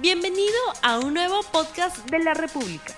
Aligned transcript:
Bienvenido 0.00 0.58
a 0.82 0.98
un 0.98 1.14
nuevo 1.14 1.40
podcast 1.52 2.10
de 2.10 2.18
la 2.18 2.34
República. 2.34 2.92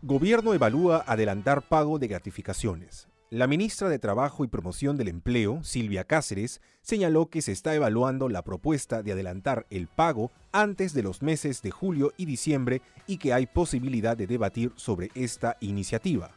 Gobierno 0.00 0.54
evalúa 0.54 1.02
adelantar 1.08 1.62
pago 1.62 1.98
de 1.98 2.06
gratificaciones. 2.06 3.08
La 3.30 3.48
ministra 3.48 3.88
de 3.88 3.98
Trabajo 3.98 4.44
y 4.44 4.48
Promoción 4.48 4.96
del 4.96 5.08
Empleo, 5.08 5.64
Silvia 5.64 6.04
Cáceres, 6.04 6.60
señaló 6.82 7.30
que 7.30 7.42
se 7.42 7.50
está 7.50 7.74
evaluando 7.74 8.28
la 8.28 8.42
propuesta 8.42 9.02
de 9.02 9.10
adelantar 9.10 9.66
el 9.70 9.88
pago 9.88 10.30
antes 10.52 10.94
de 10.94 11.02
los 11.02 11.20
meses 11.20 11.62
de 11.62 11.72
julio 11.72 12.12
y 12.16 12.26
diciembre 12.26 12.80
y 13.08 13.16
que 13.16 13.32
hay 13.32 13.46
posibilidad 13.46 14.16
de 14.16 14.28
debatir 14.28 14.72
sobre 14.76 15.10
esta 15.16 15.56
iniciativa. 15.58 16.30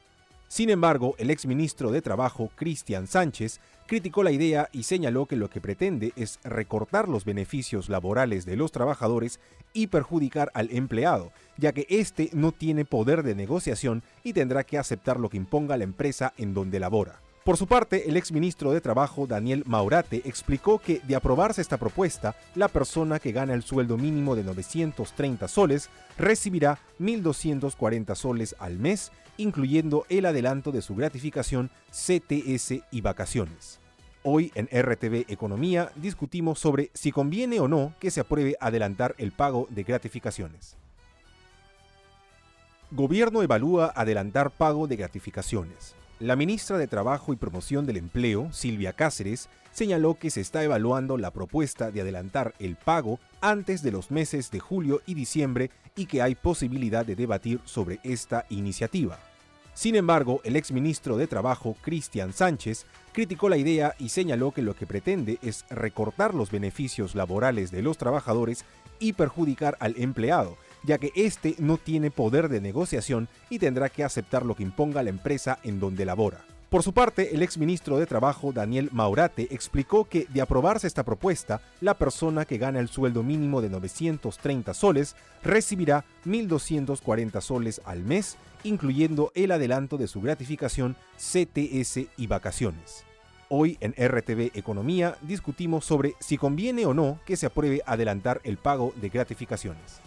Sin 0.48 0.70
embargo, 0.70 1.16
el 1.18 1.29
exministro 1.29 1.91
de 1.91 2.02
Trabajo, 2.02 2.50
Cristian 2.55 3.07
Sánchez, 3.07 3.59
criticó 3.86 4.23
la 4.23 4.32
idea 4.32 4.70
y 4.71 4.84
señaló 4.84 5.25
que 5.25 5.36
lo 5.36 5.50
que 5.50 5.62
pretende 5.62 6.13
es 6.16 6.39
recortar 6.43 7.09
los 7.09 7.26
beneficios 7.26 7.89
laborales 7.89 8.45
de 8.45 8.55
los 8.55 8.72
trabajadores 8.72 9.39
y 9.73 9.88
perjudicar 9.88 10.52
al 10.53 10.70
empleado, 10.72 11.31
ya 11.58 11.73
que 11.73 11.86
éste 11.89 12.30
no 12.34 12.52
tiene 12.52 12.86
poder 12.86 13.23
de 13.23 13.36
negociación 13.36 14.03
y 14.23 14.34
tendrá 14.34 14.63
que 14.63 14.77
aceptar 14.77 15.20
lo 15.20 15.30
que 15.30 15.38
imponga 15.38 15.77
la 15.77 15.84
empresa 15.84 16.34
en 16.38 16.53
donde 16.53 16.80
labora. 16.80 17.20
Por 17.48 17.56
su 17.56 17.66
parte, 17.66 18.10
el 18.10 18.18
exministro 18.18 18.74
de 18.74 18.82
Trabajo, 18.82 19.26
Daniel 19.26 19.64
Maurate, 19.66 20.22
explicó 20.26 20.80
que 20.80 21.00
de 21.08 21.16
aprobarse 21.16 21.62
esta 21.62 21.78
propuesta, 21.78 22.36
la 22.56 22.68
persona 22.68 23.20
que 23.20 23.32
gana 23.32 23.54
el 23.54 23.64
sueldo 23.64 23.98
mínimo 23.98 24.36
de 24.36 24.44
930 24.44 25.48
soles 25.48 25.90
recibirá 26.18 26.78
1.240 27.00 28.16
soles 28.16 28.54
al 28.60 28.80
mes, 28.80 29.14
incluyendo 29.38 30.06
el 30.10 30.26
adelanto 30.26 30.73
de 30.73 30.82
su 30.82 30.94
gratificación, 30.94 31.72
CTS 31.90 32.82
y 32.92 33.00
vacaciones. 33.00 33.80
Hoy 34.23 34.52
en 34.54 34.66
RTV 34.66 35.32
Economía 35.32 35.94
discutimos 35.95 36.59
sobre 36.59 36.92
si 36.94 37.14
conviene 37.14 37.62
o 37.62 37.70
no 37.70 37.94
que 38.02 38.12
se 38.12 38.20
apruebe 38.20 38.58
adelantar 38.59 39.16
el 39.20 39.32
pago 39.32 39.67
de 39.70 39.84
gratificaciones. 39.84 40.76
Gobierno 42.92 43.42
evalúa 43.42 43.94
adelantar 43.95 44.52
pago 44.52 44.86
de 44.88 44.98
gratificaciones. 44.98 45.95
La 46.20 46.36
ministra 46.36 46.80
de 46.80 46.88
Trabajo 46.88 47.32
y 47.32 47.36
Promoción 47.36 47.86
del 47.86 47.98
Empleo, 47.98 48.52
Silvia 48.52 48.94
Cáceres, 48.94 49.50
señaló 49.72 50.16
que 50.16 50.32
se 50.32 50.42
está 50.42 50.64
evaluando 50.64 51.16
la 51.16 51.30
propuesta 51.30 51.92
de 51.92 52.02
adelantar 52.02 52.56
el 52.58 52.76
pago 52.76 53.20
antes 53.40 53.84
de 53.84 53.92
los 53.92 54.10
meses 54.10 54.50
de 54.50 54.60
julio 54.60 55.04
y 55.06 55.14
diciembre 55.14 55.70
y 55.95 56.08
que 56.08 56.23
hay 56.23 56.34
posibilidad 56.34 57.06
de 57.06 57.16
debatir 57.16 57.60
sobre 57.66 58.00
esta 58.04 58.48
iniciativa. 58.50 59.20
Sin 59.76 59.95
embargo, 59.95 60.42
el 60.44 60.56
exministro 60.56 61.18
de 61.18 61.28
Trabajo, 61.28 61.76
Cristian 61.84 62.34
Sánchez, 62.34 62.88
criticó 63.14 63.48
la 63.48 63.58
idea 63.58 63.94
y 64.00 64.10
señaló 64.10 64.52
que 64.52 64.64
lo 64.64 64.76
que 64.76 64.88
pretende 64.88 65.38
es 65.44 65.66
recortar 65.70 66.34
los 66.34 66.50
beneficios 66.50 67.14
laborales 67.14 67.70
de 67.70 67.84
los 67.84 68.00
trabajadores 68.00 68.66
y 68.98 69.14
perjudicar 69.14 69.78
al 69.80 69.94
empleado, 69.98 70.58
ya 70.88 70.97
que 70.97 71.11
éste 71.16 71.53
no 71.59 71.77
tiene 71.77 72.09
poder 72.09 72.49
de 72.49 72.61
negociación 72.61 73.27
y 73.49 73.59
tendrá 73.59 73.89
que 73.89 74.03
aceptar 74.03 74.45
lo 74.45 74.55
que 74.55 74.63
imponga 74.63 75.03
la 75.03 75.09
empresa 75.09 75.59
en 75.63 75.80
donde 75.80 76.05
labora. 76.05 76.43
Por 76.69 76.83
su 76.83 76.93
parte, 76.93 77.33
el 77.33 77.43
exministro 77.43 77.97
de 77.97 78.05
Trabajo, 78.05 78.52
Daniel 78.52 78.89
Maurate, 78.91 79.47
explicó 79.52 80.05
que 80.05 80.25
de 80.30 80.41
aprobarse 80.41 80.88
esta 80.88 81.05
propuesta, 81.05 81.61
la 81.80 81.93
persona 81.93 82.43
que 82.43 82.58
gana 82.58 82.80
el 82.80 82.89
sueldo 82.89 83.23
mínimo 83.23 83.61
de 83.61 83.69
930 83.69 84.73
soles 84.73 85.15
recibirá 85.43 86.03
1.240 86.25 87.39
soles 87.39 87.81
al 87.85 88.03
mes, 88.03 88.38
incluyendo 88.63 89.31
el 89.33 89.52
adelanto 89.52 89.97
de 89.97 90.08
su 90.08 90.19
gratificación, 90.19 90.97
CTS 91.15 92.08
y 92.17 92.27
vacaciones. 92.27 93.05
Hoy 93.49 93.77
en 93.80 93.93
RTV 93.93 94.52
Economía 94.58 95.17
discutimos 95.21 95.85
sobre 95.85 96.15
si 96.19 96.38
conviene 96.38 96.85
o 96.85 96.93
no 96.93 97.19
que 97.25 97.38
se 97.38 97.45
apruebe 97.45 97.81
adelantar 97.85 98.41
el 98.43 98.58
pago 98.58 98.93
de 98.97 99.08
gratificaciones. 99.08 100.02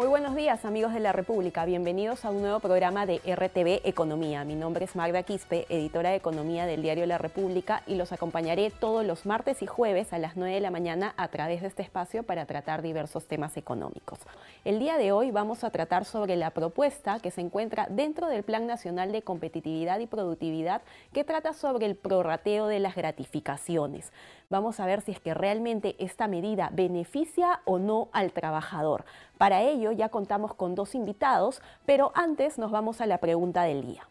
Muy 0.00 0.08
buenos 0.08 0.34
días 0.34 0.64
amigos 0.64 0.94
de 0.94 1.00
la 1.00 1.12
República, 1.12 1.66
bienvenidos 1.66 2.24
a 2.24 2.30
un 2.30 2.40
nuevo 2.40 2.58
programa 2.58 3.04
de 3.04 3.18
RTV 3.18 3.86
Economía. 3.86 4.46
Mi 4.46 4.54
nombre 4.54 4.86
es 4.86 4.96
Magda 4.96 5.24
Quispe, 5.24 5.66
editora 5.68 6.08
de 6.08 6.16
Economía 6.16 6.64
del 6.64 6.80
diario 6.80 7.04
La 7.04 7.18
República 7.18 7.82
y 7.86 7.96
los 7.96 8.10
acompañaré 8.10 8.70
todos 8.70 9.04
los 9.04 9.26
martes 9.26 9.60
y 9.60 9.66
jueves 9.66 10.14
a 10.14 10.18
las 10.18 10.38
9 10.38 10.54
de 10.54 10.60
la 10.62 10.70
mañana 10.70 11.12
a 11.18 11.28
través 11.28 11.60
de 11.60 11.66
este 11.66 11.82
espacio 11.82 12.22
para 12.22 12.46
tratar 12.46 12.80
diversos 12.80 13.28
temas 13.28 13.58
económicos. 13.58 14.20
El 14.64 14.78
día 14.78 14.96
de 14.96 15.12
hoy 15.12 15.32
vamos 15.32 15.64
a 15.64 15.70
tratar 15.70 16.06
sobre 16.06 16.34
la 16.36 16.52
propuesta 16.52 17.20
que 17.20 17.30
se 17.30 17.42
encuentra 17.42 17.86
dentro 17.90 18.28
del 18.28 18.42
Plan 18.42 18.66
Nacional 18.66 19.12
de 19.12 19.20
Competitividad 19.20 19.98
y 19.98 20.06
Productividad 20.06 20.80
que 21.12 21.24
trata 21.24 21.52
sobre 21.52 21.84
el 21.84 21.94
prorrateo 21.94 22.68
de 22.68 22.80
las 22.80 22.94
gratificaciones. 22.94 24.14
Vamos 24.48 24.80
a 24.80 24.86
ver 24.86 25.02
si 25.02 25.12
es 25.12 25.20
que 25.20 25.34
realmente 25.34 25.94
esta 25.98 26.26
medida 26.26 26.70
beneficia 26.72 27.60
o 27.66 27.78
no 27.78 28.08
al 28.12 28.32
trabajador. 28.32 29.04
Para 29.40 29.62
ello 29.62 29.90
ya 29.90 30.10
contamos 30.10 30.52
con 30.52 30.74
dos 30.74 30.94
invitados, 30.94 31.62
pero 31.86 32.12
antes 32.14 32.58
nos 32.58 32.70
vamos 32.70 33.00
a 33.00 33.06
la 33.06 33.20
pregunta 33.20 33.62
del 33.62 33.86
día. 33.86 34.06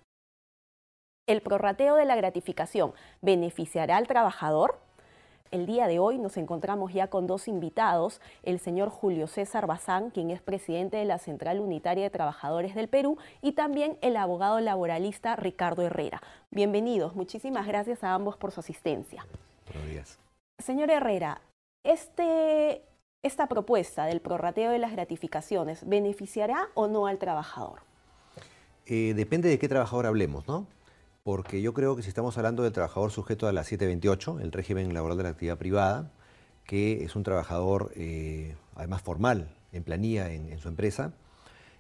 ¿El 1.28 1.44
prorrateo 1.44 1.98
de 1.98 2.06
la 2.06 2.16
gratificación 2.16 2.94
beneficiará 3.22 3.98
al 3.98 4.08
trabajador? 4.08 4.80
El 5.52 5.68
día 5.68 5.86
de 5.86 6.00
hoy 6.00 6.18
nos 6.18 6.36
encontramos 6.38 6.94
ya 6.94 7.12
con 7.12 7.28
dos 7.28 7.48
invitados, 7.48 8.22
el 8.42 8.58
señor 8.58 8.90
Julio 8.90 9.28
César 9.28 9.68
Bazán, 9.68 10.10
quien 10.10 10.32
es 10.32 10.42
presidente 10.42 10.98
de 10.98 11.06
la 11.06 11.20
Central 11.20 11.60
Unitaria 11.60 12.06
de 12.06 12.10
Trabajadores 12.10 12.74
del 12.74 12.88
Perú, 12.88 13.20
y 13.44 13.52
también 13.52 14.00
el 14.02 14.18
abogado 14.18 14.60
laboralista 14.60 15.36
Ricardo 15.36 15.84
Herrera. 15.84 16.24
Bienvenidos, 16.50 17.16
muchísimas 17.16 17.68
gracias 17.68 18.04
a 18.04 18.16
ambos 18.16 18.36
por 18.36 18.52
su 18.52 18.62
asistencia. 18.62 19.28
Buenos 19.72 19.92
días. 19.92 20.20
Señor 20.58 20.90
Herrera, 20.90 21.40
este, 21.84 22.89
esta 23.22 23.48
propuesta 23.48 24.06
del 24.06 24.22
prorrateo 24.22 24.72
de 24.72 24.80
las 24.80 24.92
gratificaciones, 24.92 25.88
¿beneficiará 25.88 26.70
o 26.74 26.88
no 26.88 27.08
al 27.08 27.18
trabajador? 27.18 27.82
Eh, 28.86 29.14
depende 29.16 29.50
de 29.50 29.60
qué 29.60 29.68
trabajador 29.68 30.06
hablemos, 30.06 30.48
¿no? 30.48 30.68
Porque 31.24 31.62
yo 31.62 31.74
creo 31.74 31.96
que 31.96 32.02
si 32.02 32.10
estamos 32.10 32.38
hablando 32.38 32.64
del 32.64 32.72
trabajador 32.72 33.12
sujeto 33.12 33.48
a 33.48 33.52
la 33.52 33.64
728, 33.64 34.40
el 34.40 34.52
régimen 34.52 34.94
laboral 34.94 35.18
de 35.18 35.24
la 35.24 35.30
actividad 35.30 35.58
privada, 35.58 36.12
que 36.64 37.04
es 37.04 37.16
un 37.16 37.24
trabajador 37.24 37.92
eh, 37.96 38.56
además 38.76 39.02
formal, 39.02 39.50
en 39.72 39.84
planilla 39.84 40.32
en, 40.32 40.50
en 40.50 40.60
su 40.60 40.70
empresa, 40.70 41.14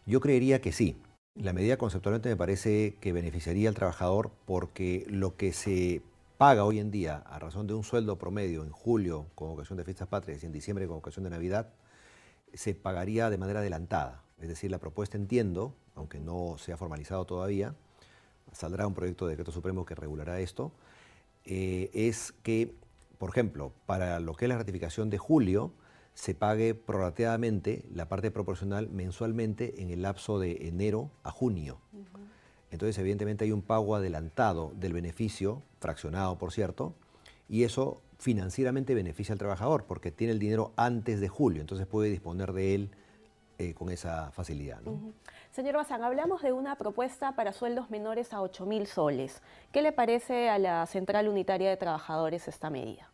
yo 0.06 0.19
creería 0.19 0.61
que 0.61 0.71
sí. 0.71 1.01
La 1.35 1.53
medida 1.53 1.77
conceptualmente 1.77 2.27
me 2.29 2.35
parece 2.35 2.95
que 3.00 3.13
beneficiaría 3.13 3.69
al 3.69 3.75
trabajador 3.75 4.29
porque 4.45 5.06
lo 5.07 5.38
que 5.38 5.53
se 5.53 6.01
paga 6.39 6.63
hoy 6.63 6.79
en 6.79 6.89
día 6.89 7.17
a 7.25 7.38
razón 7.38 7.67
de 7.67 7.73
un 7.73 7.83
sueldo 7.83 8.17
promedio 8.17 8.63
en 8.63 8.72
julio 8.72 9.25
con 9.35 9.50
ocasión 9.50 9.75
de 9.75 9.83
fiestas 9.83 10.07
patrias 10.07 10.41
y 10.41 10.45
en 10.45 10.53
diciembre 10.53 10.88
con 10.88 10.95
ocasión 10.95 11.25
de 11.25 11.29
Navidad, 11.29 11.73
se 12.53 12.73
pagaría 12.73 13.29
de 13.29 13.38
manera 13.38 13.59
adelantada. 13.59 14.23
Es 14.39 14.47
decir, 14.47 14.72
la 14.72 14.77
propuesta 14.77 15.17
entiendo, 15.17 15.75
aunque 15.95 16.22
no 16.22 16.55
se 16.57 16.72
ha 16.72 16.77
formalizado 16.77 17.25
todavía, 17.25 17.75
saldrá 18.53 18.88
un 18.88 18.94
proyecto 18.94 19.25
de 19.25 19.31
decreto 19.31 19.51
supremo 19.51 19.83
que 19.85 19.95
regulará 19.95 20.39
esto, 20.39 20.72
eh, 21.44 21.89
es 21.94 22.31
que, 22.41 22.73
por 23.17 23.31
ejemplo, 23.31 23.73
para 23.85 24.21
lo 24.21 24.33
que 24.33 24.45
es 24.45 24.50
la 24.50 24.57
ratificación 24.57 25.09
de 25.09 25.17
julio, 25.17 25.73
se 26.13 26.35
pague 26.35 26.73
prorrateadamente 26.73 27.83
la 27.94 28.07
parte 28.07 28.31
proporcional 28.31 28.88
mensualmente 28.88 29.81
en 29.81 29.89
el 29.89 30.03
lapso 30.03 30.39
de 30.39 30.69
enero 30.69 31.11
a 31.21 31.31
junio. 31.31 31.81
Entonces, 32.72 32.97
evidentemente 32.97 33.46
hay 33.46 33.52
un 33.52 33.62
pago 33.62 33.96
adelantado 33.96 34.72
del 34.75 34.94
beneficio, 34.94 35.62
fraccionado 35.80 36.38
por 36.38 36.52
cierto, 36.52 36.94
y 37.47 37.63
eso 37.63 38.02
financieramente 38.19 38.94
beneficia 38.94 39.34
al 39.34 39.40
trabajador 39.40 39.85
porque 39.85 40.12
tiene 40.12 40.34
el 40.34 40.40
dinero 40.40 40.72
antes 40.75 41.19
de 41.19 41.30
julio, 41.30 41.62
entonces 41.62 41.88
puede 41.88 42.09
disponer 42.09 42.53
de 42.53 42.75
él 42.75 42.91
eh, 43.57 43.74
con 43.74 43.90
esa 43.90 44.31
facilidad. 44.31 44.80
Señor 45.52 45.75
Bazán, 45.75 46.03
hablamos 46.03 46.41
de 46.41 46.53
una 46.53 46.75
propuesta 46.75 47.35
para 47.35 47.52
sueldos 47.52 47.90
menores 47.90 48.34
a 48.34 48.41
8 48.41 48.66
mil 48.66 48.88
soles. 48.88 49.41
¿Qué 49.72 49.81
le 49.81 49.91
parece 49.91 50.50
a 50.50 50.59
la 50.59 50.86
Central 50.86 51.28
Unitaria 51.28 51.69
de 51.69 51.75
Trabajadores 51.75 52.48
esta 52.48 52.69
medida? 52.69 53.10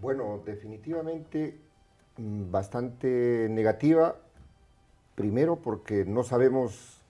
Bueno, 0.00 0.40
definitivamente 0.44 1.58
mm, 2.16 2.50
bastante 2.50 3.48
negativa. 3.50 4.16
Primero 5.14 5.56
porque 5.56 6.04
no 6.04 6.22
sabemos 6.22 7.01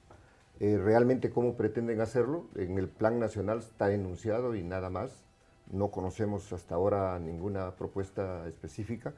eh, 0.61 0.79
realmente 0.79 1.31
cómo 1.31 1.57
pretenden 1.57 2.01
hacerlo. 2.01 2.47
En 2.55 2.79
el 2.79 2.89
plan 2.89 3.19
nacional 3.19 3.59
está 3.59 3.93
enunciado 3.93 4.55
y 4.55 4.63
nada 4.63 4.91
más. 4.91 5.25
No 5.71 5.91
conocemos 5.91 6.53
hasta 6.53 6.75
ahora 6.75 7.19
ninguna 7.19 7.75
propuesta 7.77 8.47
específica. 8.47 9.15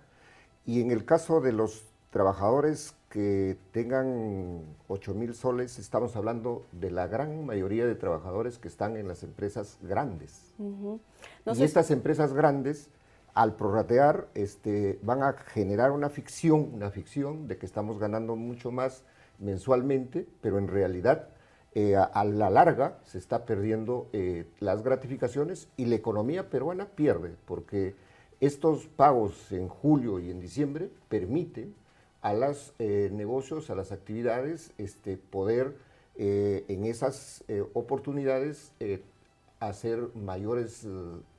Y 0.66 0.81
en 0.81 0.90
el 0.90 1.04
caso 1.04 1.40
de 1.40 1.52
los 1.52 1.84
trabajadores 2.10 2.94
que 3.08 3.56
tengan 3.72 4.62
8 4.86 5.14
mil 5.14 5.34
soles, 5.34 5.78
estamos 5.78 6.14
hablando 6.14 6.64
de 6.70 6.92
la 6.92 7.08
gran 7.08 7.44
mayoría 7.44 7.87
de 7.87 7.96
trabajadores 7.96 8.58
que 8.58 8.69
están 8.69 8.96
en 8.96 9.08
las 9.08 9.25
empresas 9.25 9.78
grandes. 9.82 10.54
y 10.58 11.62
estas 11.62 11.90
empresas 11.90 12.32
grandes, 12.32 12.88
al 13.34 13.56
prorratear, 13.56 14.28
este, 14.34 15.00
van 15.02 15.25
a 15.25 15.32
generar 15.32 15.90
una 15.90 16.08
ficción, 16.08 16.70
una 16.72 16.90
ficción 16.90 17.48
de 17.48 17.58
que 17.58 17.66
estamos 17.66 17.98
ganando 17.98 18.37
mucho 18.37 18.70
más 18.70 19.02
mensualmente, 19.38 20.26
pero 20.40 20.58
en 20.58 20.69
realidad 20.69 21.28
eh, 21.75 21.96
a, 21.96 22.25
la 22.25 22.50
larga 22.50 22.98
se 23.04 23.19
está 23.19 23.44
perdiendo 23.44 24.08
eh, 24.12 24.46
las 24.60 24.82
gratificaciones 24.82 25.69
y 25.76 25.86
la 25.86 25.96
economía 25.96 26.48
peruana 26.48 26.86
pierde, 26.86 27.34
porque 27.46 27.94
estos 28.40 28.86
pagos 28.86 29.50
en 29.52 29.69
julio 29.69 30.20
y 30.20 30.31
en 30.31 30.40
diciembre 30.40 30.88
permiten 31.08 31.75
a 32.20 32.32
los 32.32 32.72
negocios, 32.78 33.69
a 33.69 33.75
las 33.75 33.92
actividades, 33.92 34.72
este, 34.78 35.19
poder 35.19 35.76
en 36.16 36.87
esas 36.87 37.44
oportunidades 37.75 38.72
hacer 39.60 40.08
mayores 40.14 40.87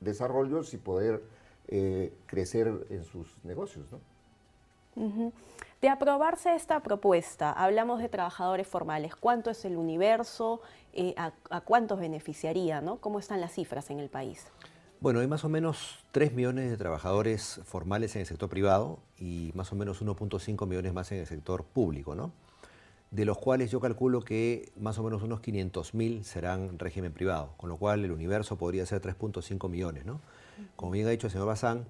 desarrollos 0.00 0.74
y 0.74 0.76
poder 0.76 1.22
crecer 2.26 2.86
en 2.90 3.02
sus 3.02 3.36
negocios. 3.42 3.84
¿no? 3.90 3.98
De 4.96 5.90
aprobarse 5.90 6.54
esta 6.54 6.80
propuesta, 6.82 7.52
hablamos 7.52 8.00
de 8.00 8.08
trabajadores 8.08 8.66
formales. 8.66 9.14
¿Cuánto 9.14 9.50
es 9.50 9.64
el 9.66 9.76
universo? 9.76 10.62
Eh, 10.94 11.14
a, 11.18 11.32
cuántos 11.60 12.00
beneficiaría? 12.00 12.82
¿Cómo 13.00 13.18
están 13.18 13.40
las 13.42 13.52
cifras 13.52 13.90
en 13.90 14.00
el 14.00 14.08
país? 14.08 14.46
Bueno, 14.98 15.20
hay 15.20 15.26
más 15.26 15.44
o 15.44 15.50
menos 15.50 15.98
3 16.12 16.32
millones 16.32 16.70
de 16.70 16.76
trabajadores 16.78 17.60
formales 17.64 18.16
en 18.16 18.20
el 18.20 18.26
sector 18.26 18.48
privado 18.48 18.98
y 19.18 19.52
más 19.54 19.70
o 19.70 19.76
menos 19.76 20.02
1.5 20.02 20.66
millones 20.66 20.94
más 20.94 21.12
en 21.12 21.18
el 21.18 21.26
sector 21.26 21.64
público, 21.64 22.14
¿no? 22.14 22.32
De 23.10 23.26
los 23.26 23.36
cuales 23.36 23.70
yo 23.70 23.78
calculo 23.78 24.22
que 24.22 24.72
más 24.76 24.98
o 24.98 25.02
menos 25.02 25.22
unos 25.22 25.40
500 25.40 25.94
mil 25.94 26.24
serán 26.24 26.78
régimen 26.78 27.12
privado, 27.12 27.52
con 27.58 27.68
lo 27.68 27.76
cual 27.76 28.02
el 28.04 28.10
universo 28.10 28.56
podría 28.56 28.86
ser 28.86 29.02
3.5 29.02 29.68
millones, 29.68 30.06
¿no? 30.06 30.22
Como 30.74 30.92
bien 30.92 31.06
ha 31.06 31.10
dicho 31.10 31.26
el 31.26 31.30
señor 31.30 31.46
Bazán, 31.46 31.86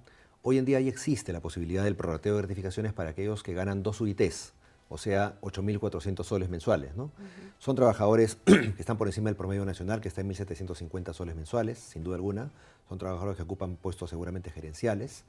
Hoy 0.48 0.58
en 0.58 0.64
día 0.64 0.80
ya 0.80 0.90
existe 0.90 1.32
la 1.32 1.40
posibilidad 1.40 1.82
del 1.82 1.96
prorrateo 1.96 2.34
de 2.34 2.42
gratificaciones 2.42 2.92
para 2.92 3.10
aquellos 3.10 3.42
que 3.42 3.52
ganan 3.52 3.82
dos 3.82 4.00
UITs, 4.00 4.52
o 4.88 4.96
sea, 4.96 5.34
8.400 5.40 6.22
soles 6.22 6.48
mensuales. 6.48 6.94
¿no? 6.94 7.10
Son 7.58 7.74
trabajadores 7.74 8.36
que 8.44 8.76
están 8.78 8.96
por 8.96 9.08
encima 9.08 9.28
del 9.28 9.34
promedio 9.34 9.64
nacional, 9.64 10.00
que 10.00 10.06
está 10.06 10.20
en 10.20 10.30
1.750 10.30 11.14
soles 11.14 11.34
mensuales, 11.34 11.80
sin 11.80 12.04
duda 12.04 12.14
alguna. 12.14 12.52
Son 12.88 12.96
trabajadores 12.96 13.36
que 13.36 13.42
ocupan 13.42 13.74
puestos 13.74 14.08
seguramente 14.08 14.52
gerenciales, 14.52 15.24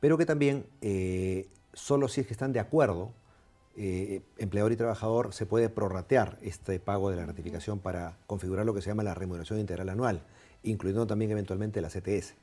pero 0.00 0.16
que 0.16 0.24
también, 0.24 0.64
eh, 0.80 1.48
solo 1.74 2.08
si 2.08 2.22
es 2.22 2.26
que 2.26 2.32
están 2.32 2.54
de 2.54 2.60
acuerdo, 2.60 3.12
eh, 3.76 4.22
empleador 4.38 4.72
y 4.72 4.76
trabajador, 4.76 5.34
se 5.34 5.44
puede 5.44 5.68
prorratear 5.68 6.38
este 6.40 6.80
pago 6.80 7.10
de 7.10 7.16
la 7.16 7.24
gratificación 7.24 7.78
para 7.78 8.16
configurar 8.26 8.64
lo 8.64 8.72
que 8.72 8.80
se 8.80 8.88
llama 8.88 9.02
la 9.02 9.12
remuneración 9.12 9.60
integral 9.60 9.90
anual, 9.90 10.22
incluyendo 10.62 11.06
también 11.06 11.30
eventualmente 11.30 11.82
la 11.82 11.90
CTS. 11.90 12.36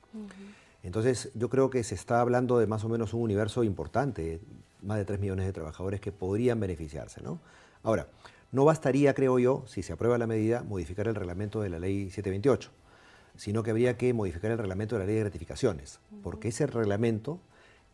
Entonces, 0.83 1.31
yo 1.33 1.49
creo 1.49 1.69
que 1.69 1.83
se 1.83 1.95
está 1.95 2.19
hablando 2.19 2.59
de 2.59 2.67
más 2.67 2.83
o 2.83 2.89
menos 2.89 3.13
un 3.13 3.21
universo 3.21 3.63
importante, 3.63 4.41
más 4.81 4.97
de 4.97 5.05
3 5.05 5.19
millones 5.19 5.45
de 5.45 5.53
trabajadores 5.53 6.01
que 6.01 6.11
podrían 6.11 6.59
beneficiarse. 6.59 7.21
¿no? 7.21 7.39
Ahora, 7.83 8.07
no 8.51 8.65
bastaría, 8.65 9.13
creo 9.13 9.39
yo, 9.39 9.63
si 9.65 9.81
se 9.81 9.93
aprueba 9.93 10.17
la 10.17 10.27
medida, 10.27 10.61
modificar 10.61 11.07
el 11.07 11.15
reglamento 11.15 11.61
de 11.61 11.69
la 11.69 11.79
ley 11.79 12.11
728, 12.11 12.69
sino 13.35 13.63
que 13.63 13.71
habría 13.71 13.97
que 13.97 14.13
modificar 14.13 14.51
el 14.51 14.57
reglamento 14.57 14.95
de 14.95 14.99
la 14.99 15.05
ley 15.05 15.15
de 15.15 15.21
gratificaciones, 15.21 15.99
porque 16.21 16.49
ese 16.49 16.67
reglamento 16.67 17.39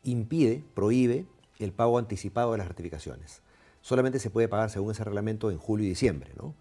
impide, 0.03 0.63
prohíbe 0.73 1.27
el 1.59 1.71
pago 1.71 1.97
anticipado 1.97 2.53
de 2.53 2.57
las 2.57 2.67
gratificaciones. 2.67 3.41
Solamente 3.81 4.19
se 4.19 4.31
puede 4.31 4.47
pagar 4.47 4.69
según 4.69 4.91
ese 4.91 5.03
reglamento 5.03 5.51
en 5.51 5.57
julio 5.57 5.85
y 5.85 5.89
diciembre. 5.89 6.31
¿no? 6.35 6.55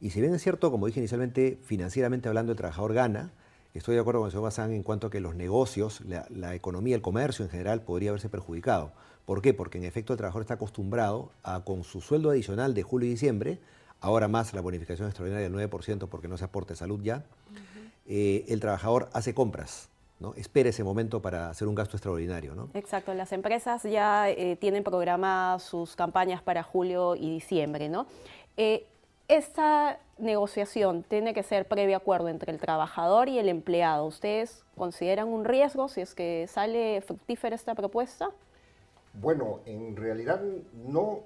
Y 0.00 0.10
si 0.10 0.20
bien 0.20 0.32
es 0.34 0.42
cierto, 0.42 0.70
como 0.70 0.86
dije 0.86 1.00
inicialmente, 1.00 1.58
financieramente 1.62 2.28
hablando, 2.28 2.52
el 2.52 2.58
trabajador 2.58 2.94
gana, 2.94 3.32
Estoy 3.74 3.94
de 3.94 4.02
acuerdo 4.02 4.20
con 4.20 4.26
el 4.26 4.32
señor 4.32 4.44
Bazán 4.44 4.72
en 4.72 4.82
cuanto 4.82 5.06
a 5.06 5.10
que 5.10 5.20
los 5.20 5.34
negocios, 5.34 6.02
la, 6.02 6.54
economía, 6.54 6.94
el 6.94 7.00
comercio 7.00 7.44
en 7.44 7.50
general 7.50 7.80
podría 7.80 8.10
haberse 8.10 8.28
perjudicado. 8.28 8.92
¿Por 9.24 9.40
qué? 9.40 9.54
Porque 9.54 9.78
en 9.78 9.84
efecto 9.84 10.12
el 10.12 10.18
trabajador 10.18 10.42
está 10.42 10.54
acostumbrado 10.54 11.30
a 11.42 11.64
con 11.64 11.82
su 11.82 12.02
sueldo 12.02 12.30
adicional 12.30 12.74
de 12.74 12.82
julio 12.82 13.08
y 13.08 13.12
diciembre, 13.12 13.60
ahora 14.00 14.28
más 14.28 14.52
la 14.52 14.60
bonificación 14.60 15.08
extraordinaria 15.08 15.48
del 15.48 15.70
9% 15.70 16.08
porque 16.08 16.28
no 16.28 16.36
se 16.36 16.44
aporte 16.44 16.76
salud 16.76 17.00
ya, 17.02 17.24
eh, 18.06 18.44
el 18.48 18.60
trabajador 18.60 19.08
hace 19.14 19.32
compras. 19.32 19.88
¿no? 20.20 20.34
Espera 20.34 20.68
ese 20.68 20.84
momento 20.84 21.22
para 21.22 21.48
hacer 21.48 21.66
un 21.66 21.74
gasto 21.74 21.96
extraordinario. 21.96 22.54
¿no? 22.54 22.68
Exacto, 22.74 23.14
las 23.14 23.32
empresas 23.32 23.82
ya 23.84 24.28
eh, 24.28 24.56
tienen 24.56 24.84
programadas 24.84 25.62
sus 25.62 25.96
campañas 25.96 26.42
para 26.42 26.62
julio 26.62 27.16
y 27.16 27.30
diciembre. 27.30 27.88
¿no? 27.88 28.06
Eh, 28.58 28.86
esta 29.28 29.98
negociación 30.22 31.02
tiene 31.02 31.34
que 31.34 31.42
ser 31.42 31.66
previo 31.66 31.96
acuerdo 31.96 32.28
entre 32.28 32.52
el 32.52 32.58
trabajador 32.58 33.28
y 33.28 33.38
el 33.38 33.48
empleado. 33.48 34.06
¿Ustedes 34.06 34.64
consideran 34.76 35.28
un 35.28 35.44
riesgo 35.44 35.88
si 35.88 36.00
es 36.00 36.14
que 36.14 36.46
sale 36.48 37.00
fructífera 37.02 37.54
esta 37.54 37.74
propuesta? 37.74 38.30
Bueno, 39.14 39.60
en 39.66 39.94
realidad 39.96 40.40
no, 40.86 41.20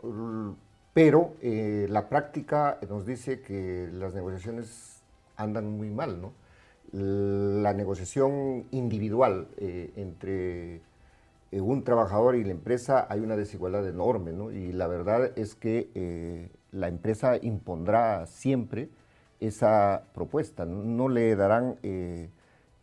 pero 0.93 1.35
eh, 1.41 1.87
la 1.89 2.09
práctica 2.09 2.79
nos 2.89 3.07
dice 3.07 3.43
que 3.43 3.89
las 3.93 4.15
negociaciones 4.15 5.03
andan 5.37 5.71
muy 5.71 5.91
mal, 5.91 6.21
¿no? 6.21 6.33
La 6.93 7.75
negociación 7.75 8.65
individual 8.71 9.49
eh, 9.59 9.93
entre 9.97 10.81
eh, 11.53 11.61
un 11.61 11.85
trabajador 11.85 12.37
y 12.37 12.45
la 12.45 12.53
empresa 12.53 13.07
hay 13.09 13.21
una 13.21 13.37
desigualdad 13.37 13.87
enorme, 13.89 14.33
¿no? 14.33 14.51
Y 14.51 14.73
la 14.73 14.87
verdad 14.87 15.33
es 15.37 15.55
que 15.55 16.51
la 16.73 16.89
empresa 16.89 17.37
impondrá 17.41 18.27
siempre 18.27 18.91
esa 19.41 20.05
propuesta, 20.15 20.65
no, 20.65 21.09
le 21.09 21.37
darán 21.37 21.77
eh, 21.83 22.31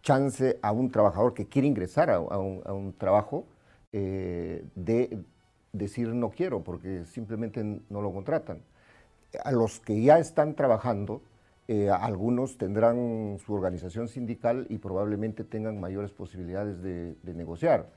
chance 0.01 0.59
a 0.61 0.71
un 0.71 0.91
trabajador 0.91 1.33
que 1.33 1.47
quiere 1.47 1.67
ingresar 1.67 2.09
a, 2.09 2.19
un, 2.19 2.93
trabajo 2.97 3.45
eh, 3.91 4.65
de 4.75 5.17
decir 5.71 6.09
no 6.09 6.29
quiero 6.29 6.63
porque 6.63 7.05
simplemente 7.05 7.63
no 7.63 8.01
lo 8.01 8.11
contratan. 8.11 8.59
A 9.43 9.51
los 9.51 9.79
que 9.79 10.01
ya 10.01 10.19
están 10.19 10.53
trabajando, 10.53 11.21
eh, 11.67 11.89
algunos 11.89 12.57
tendrán 12.57 13.37
su 13.43 13.53
organización 13.53 14.07
sindical 14.07 14.67
y 14.69 14.77
probablemente 14.77 15.43
tengan 15.43 15.79
mayores 15.79 16.11
posibilidades 16.11 16.81
de 16.83 17.33
negociar 17.33 17.87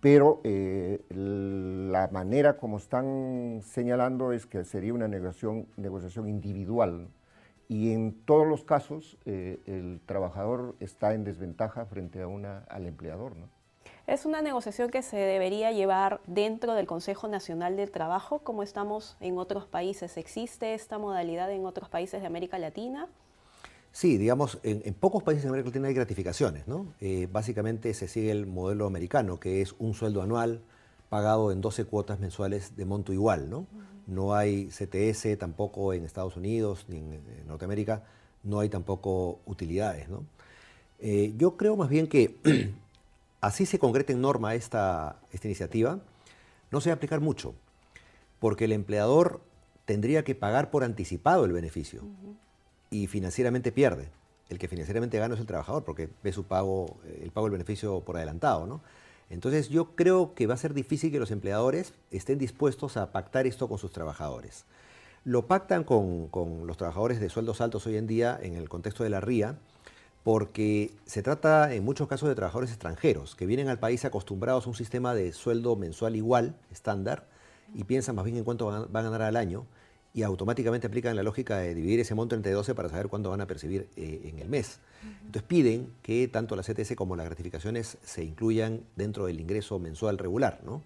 pero 0.00 0.40
eh, 0.44 1.00
la 1.10 2.08
manera 2.08 2.56
como 2.56 2.76
están 2.76 3.60
señalando 3.64 4.32
es 4.32 4.46
que 4.46 4.64
sería 4.64 4.94
una 4.94 5.08
negociación, 5.08 5.66
negociación 5.76 6.28
individual 6.28 7.08
y 7.68 7.92
en 7.92 8.12
todos 8.24 8.46
los 8.46 8.64
casos 8.64 9.16
eh, 9.24 9.60
el 9.66 10.00
trabajador 10.06 10.76
está 10.80 11.14
en 11.14 11.24
desventaja 11.24 11.86
frente 11.86 12.22
a 12.22 12.28
una, 12.28 12.64
al 12.68 12.86
empleador. 12.86 13.36
¿no? 13.36 13.48
¿Es 14.06 14.24
una 14.24 14.40
negociación 14.40 14.90
que 14.90 15.02
se 15.02 15.16
debería 15.16 15.72
llevar 15.72 16.20
dentro 16.26 16.74
del 16.74 16.86
Consejo 16.86 17.26
Nacional 17.26 17.76
del 17.76 17.90
Trabajo 17.90 18.38
como 18.38 18.62
estamos 18.62 19.16
en 19.18 19.38
otros 19.38 19.66
países? 19.66 20.16
¿Existe 20.16 20.74
esta 20.74 20.98
modalidad 20.98 21.50
en 21.50 21.66
otros 21.66 21.88
países 21.88 22.20
de 22.20 22.26
América 22.26 22.58
Latina? 22.58 23.08
Sí, 23.96 24.18
digamos, 24.18 24.58
en, 24.62 24.92
pocos 24.92 25.22
países 25.22 25.44
de 25.44 25.48
América 25.48 25.70
Latina 25.70 25.88
hay 25.88 25.94
gratificaciones, 25.94 26.68
¿no? 26.68 26.92
Eh, 27.00 27.28
básicamente 27.32 27.94
se 27.94 28.08
sigue 28.08 28.30
el 28.30 28.44
modelo 28.46 28.84
americano, 28.84 29.40
que 29.40 29.62
es 29.62 29.74
un 29.78 29.94
sueldo 29.94 30.20
anual 30.20 30.60
pagado 31.08 31.50
en 31.50 31.62
12 31.62 31.86
cuotas 31.86 32.20
mensuales 32.20 32.76
de 32.76 32.84
monto 32.84 33.14
igual, 33.14 33.48
¿no? 33.48 33.66
No 34.06 34.34
hay 34.34 34.66
CTS 34.66 35.38
tampoco 35.38 35.94
en 35.94 36.04
Estados 36.04 36.36
Unidos 36.36 36.84
ni 36.90 36.98
en, 36.98 37.46
Norteamérica, 37.46 38.04
no 38.42 38.60
hay 38.60 38.68
tampoco 38.68 39.40
utilidades, 39.46 40.10
¿no? 40.10 40.26
Eh, 40.98 41.32
yo 41.38 41.56
creo 41.56 41.74
más 41.74 41.88
bien 41.88 42.06
que 42.06 42.36
así 43.40 43.64
se 43.64 43.78
concreta 43.78 44.12
en 44.12 44.20
norma 44.20 44.54
esta, 44.54 45.20
esta 45.32 45.48
iniciativa, 45.48 46.00
no 46.70 46.82
se 46.82 46.90
va 46.90 46.92
a 46.92 46.96
aplicar 46.96 47.22
mucho, 47.22 47.54
porque 48.40 48.66
el 48.66 48.72
empleador 48.72 49.40
tendría 49.86 50.22
que 50.22 50.34
pagar 50.34 50.70
por 50.70 50.84
anticipado 50.84 51.46
el 51.46 51.52
beneficio 51.52 52.02
y 52.90 53.06
financieramente 53.06 53.72
pierde. 53.72 54.08
El 54.48 54.58
que 54.58 54.68
financieramente 54.68 55.18
gana 55.18 55.34
es 55.34 55.40
el 55.40 55.46
trabajador 55.46 55.84
porque 55.84 56.08
ve 56.22 56.32
su 56.32 56.44
pago, 56.44 56.96
eh, 57.04 57.20
el 57.24 57.30
pago 57.30 57.46
del 57.46 57.52
beneficio 57.52 58.00
por 58.00 58.16
adelantado, 58.16 58.66
¿no? 58.66 58.80
Entonces 59.28 59.68
yo 59.68 59.96
creo 59.96 60.34
que 60.34 60.46
va 60.46 60.54
a 60.54 60.58
ser 60.58 60.72
difícil 60.72 61.10
que 61.10 61.18
los 61.18 61.32
empleadores 61.32 61.94
estén 62.12 62.38
dispuestos 62.38 62.96
a 62.96 63.10
pactar 63.10 63.46
esto 63.46 63.68
con 63.68 63.78
sus 63.78 63.90
trabajadores. 63.90 64.64
Lo 65.24 65.48
pactan 65.48 65.82
con, 65.82 66.28
con 66.28 66.68
los 66.68 66.76
trabajadores 66.76 67.18
de 67.18 67.28
sueldos 67.28 67.60
altos 67.60 67.86
hoy 67.86 67.96
en 67.96 68.06
día 68.06 68.38
en 68.40 68.54
el 68.54 68.68
contexto 68.68 69.02
de 69.02 69.10
la 69.10 69.20
RIA, 69.20 69.58
porque 70.22 70.92
se 71.06 71.22
trata 71.22 71.74
en 71.74 71.84
muchos 71.84 72.06
casos 72.06 72.28
de 72.28 72.36
trabajadores 72.36 72.70
extranjeros 72.70 73.34
que 73.34 73.46
vienen 73.46 73.68
al 73.68 73.80
país 73.80 74.04
acostumbrados 74.04 74.66
a 74.66 74.68
un 74.68 74.76
sistema 74.76 75.14
de 75.14 75.32
sueldo 75.32 75.74
mensual 75.74 76.14
igual, 76.14 76.54
estándar, 76.70 77.26
y 77.74 77.82
piensan 77.84 78.14
más 78.14 78.24
bien 78.24 78.36
en 78.36 78.44
cuánto 78.44 78.66
van 78.66 79.06
a 79.06 79.10
ganar 79.10 79.22
al 79.22 79.36
año 79.36 79.66
y 80.16 80.22
automáticamente 80.22 80.86
aplican 80.86 81.14
la 81.14 81.22
lógica 81.22 81.58
de 81.58 81.74
dividir 81.74 82.00
ese 82.00 82.14
monto 82.14 82.34
entre 82.34 82.50
12 82.50 82.74
para 82.74 82.88
saber 82.88 83.08
cuándo 83.08 83.28
van 83.28 83.42
a 83.42 83.46
percibir 83.46 83.86
eh, 83.96 84.22
en 84.24 84.38
el 84.38 84.48
mes. 84.48 84.80
Entonces 85.26 85.42
piden 85.42 85.92
que 86.00 86.26
tanto 86.26 86.56
la 86.56 86.62
CTS 86.62 86.96
como 86.96 87.16
las 87.16 87.26
gratificaciones 87.26 87.98
se 88.02 88.24
incluyan 88.24 88.80
dentro 88.96 89.26
del 89.26 89.38
ingreso 89.38 89.78
mensual 89.78 90.16
regular. 90.16 90.62
¿no? 90.64 90.80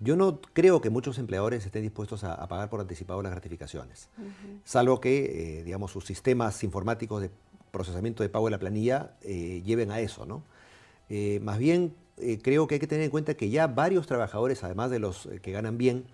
Yo 0.00 0.16
no 0.16 0.40
creo 0.40 0.80
que 0.80 0.90
muchos 0.90 1.18
empleadores 1.18 1.64
estén 1.66 1.82
dispuestos 1.82 2.24
a, 2.24 2.48
pagar 2.48 2.68
por 2.68 2.80
anticipado 2.80 3.22
las 3.22 3.30
gratificaciones, 3.30 4.08
salvo 4.64 5.00
que, 5.00 5.60
eh, 5.60 5.62
digamos, 5.62 5.92
sus 5.92 6.04
sistemas 6.04 6.64
informáticos 6.64 7.22
de 7.22 7.30
procesamiento 7.70 8.24
de 8.24 8.28
pago 8.28 8.46
de 8.46 8.50
la 8.50 8.58
planilla 8.58 9.12
eh, 9.22 9.62
lleven 9.64 9.92
a 9.92 10.00
eso. 10.00 10.26
¿no? 10.26 10.42
más 11.40 11.58
bien, 11.58 11.94
creo 12.42 12.66
que 12.66 12.74
hay 12.74 12.80
que 12.80 12.88
tener 12.88 13.04
en 13.04 13.10
cuenta 13.10 13.34
que 13.34 13.50
ya 13.50 13.68
varios 13.68 14.08
trabajadores, 14.08 14.64
además 14.64 14.90
de 14.90 14.98
los 14.98 15.28
que 15.40 15.52
ganan 15.52 15.78
bien, 15.78 16.04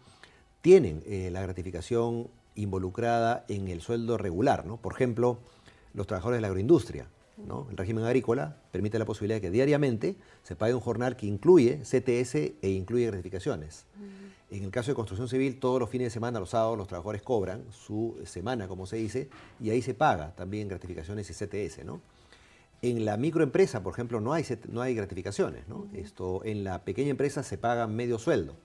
tienen 0.65 1.03
eh, 1.05 1.29
la 1.31 1.43
gratificación 1.43 2.29
involucrada 2.55 3.45
en 3.49 3.69
el 3.69 3.83
sueldo 3.83 4.17
regular, 4.17 4.65
¿no? 4.65 4.79
Por 4.79 4.95
ejemplo, 4.95 5.37
los 5.93 6.07
trabajadores 6.07 6.39
de 6.39 6.41
la 6.41 6.47
agroindustria. 6.47 7.07
¿no? 7.37 7.67
El 7.71 7.77
régimen 7.77 8.03
agrícola 8.03 8.57
permite 8.71 8.99
la 8.99 9.05
posibilidad 9.05 9.37
de 9.37 9.41
que 9.43 9.51
diariamente 9.51 10.17
se 10.43 10.57
pague 10.57 10.73
un 10.73 10.81
jornal 10.81 11.17
que 11.17 11.27
incluye 11.27 11.81
CTS 11.83 12.35
e 12.63 12.71
incluye 12.71 13.09
gratificaciones. 13.09 13.85
En 14.51 14.65
el 14.65 14.71
caso 14.71 14.91
de 14.91 14.95
construcción 14.95 15.29
civil, 15.29 15.61
todos 15.61 15.79
los 15.79 15.91
fines 15.91 16.07
de 16.07 16.11
semana, 16.11 16.41
los 16.41 16.51
sábados, 16.51 16.79
los 16.79 16.89
trabajadores 16.89 17.21
cobran 17.21 17.65
su 17.71 18.19
semana, 18.25 18.67
como 18.67 18.87
se 18.87 18.97
dice, 18.97 19.29
y 19.61 19.69
ahí 19.69 19.83
se 19.83 19.93
paga 19.93 20.35
también 20.35 20.69
gratificaciones 20.69 21.29
y 21.29 21.35
CTS. 21.35 21.85
¿no? 21.85 22.01
En 22.81 23.05
la 23.05 23.19
microempresa, 23.19 23.83
por 23.83 23.93
ejemplo, 23.93 24.19
no 24.23 24.33
hay, 24.33 24.47
no 24.71 24.81
hay 24.81 24.95
gratificaciones. 24.95 25.69
¿no? 25.69 25.89
Esto, 25.93 26.43
en 26.43 26.65
la 26.65 26.85
pequeña 26.85 27.11
empresa 27.11 27.43
se 27.43 27.59
paga 27.59 27.87
medio 27.87 28.19
sueldo. 28.19 28.57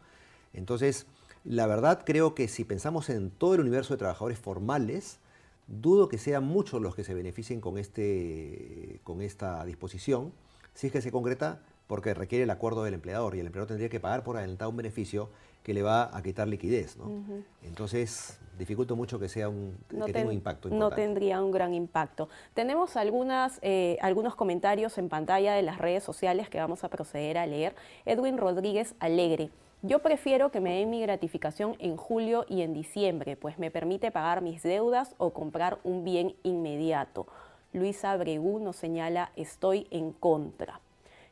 Entonces, 0.53 1.05
la 1.45 1.67
verdad 1.67 2.03
creo 2.05 2.35
que 2.35 2.47
si 2.47 2.63
pensamos 2.63 3.09
en 3.09 3.31
todo 3.31 3.55
el 3.55 3.61
universo 3.61 3.93
de 3.93 3.97
trabajadores 3.97 4.39
formales, 4.39 5.19
dudo 5.67 6.09
que 6.09 6.17
sean 6.17 6.43
muchos 6.43 6.81
los 6.81 6.95
que 6.95 7.03
se 7.03 7.13
beneficien 7.13 7.61
con, 7.61 7.77
este, 7.77 8.99
con 9.03 9.21
esta 9.21 9.63
disposición, 9.65 10.33
si 10.73 10.87
es 10.87 10.93
que 10.93 11.01
se 11.01 11.11
concreta 11.11 11.61
porque 11.87 12.13
requiere 12.13 12.43
el 12.43 12.49
acuerdo 12.51 12.83
del 12.83 12.93
empleador 12.93 13.35
y 13.35 13.39
el 13.39 13.47
empleador 13.47 13.67
tendría 13.67 13.89
que 13.89 13.99
pagar 13.99 14.23
por 14.23 14.37
adelantado 14.37 14.69
un 14.69 14.77
beneficio 14.77 15.29
que 15.63 15.73
le 15.73 15.81
va 15.81 16.15
a 16.15 16.21
quitar 16.21 16.47
liquidez. 16.47 16.97
¿no? 16.97 17.23
Entonces, 17.63 18.39
dificulta 18.59 18.93
mucho 18.93 19.19
que, 19.19 19.27
sea 19.27 19.49
un, 19.49 19.75
que 19.89 20.13
tenga 20.13 20.27
un 20.27 20.33
impacto 20.33 20.69
No 20.69 20.91
tendría 20.91 21.41
un 21.41 21.51
gran 21.51 21.73
impacto. 21.73 22.29
Tenemos 22.53 22.95
algunas, 22.95 23.57
eh, 23.63 23.97
algunos 24.01 24.35
comentarios 24.35 24.99
en 24.99 25.09
pantalla 25.09 25.53
de 25.53 25.63
las 25.63 25.79
redes 25.79 26.03
sociales 26.03 26.47
que 26.47 26.59
vamos 26.59 26.83
a 26.83 26.89
proceder 26.89 27.39
a 27.39 27.47
leer. 27.47 27.75
Edwin 28.05 28.37
Rodríguez 28.37 28.93
Alegre. 28.99 29.49
Yo 29.81 29.99
prefiero 29.99 30.51
que 30.51 30.59
me 30.59 30.77
den 30.77 30.89
mi 30.89 31.01
gratificación 31.01 31.77
en 31.79 31.95
julio 31.95 32.45
y 32.49 32.63
en 32.63 32.73
diciembre, 32.73 33.37
pues 33.37 33.57
me 33.57 33.71
permite 33.71 34.11
pagar 34.11 34.41
mis 34.41 34.61
deudas 34.61 35.15
o 35.17 35.31
comprar 35.31 35.79
un 35.85 36.03
bien 36.03 36.35
inmediato. 36.43 37.27
Luisa 37.71 38.17
Bregú 38.17 38.59
nos 38.59 38.75
señala, 38.75 39.31
estoy 39.37 39.87
en 39.89 40.11
contra. 40.11 40.81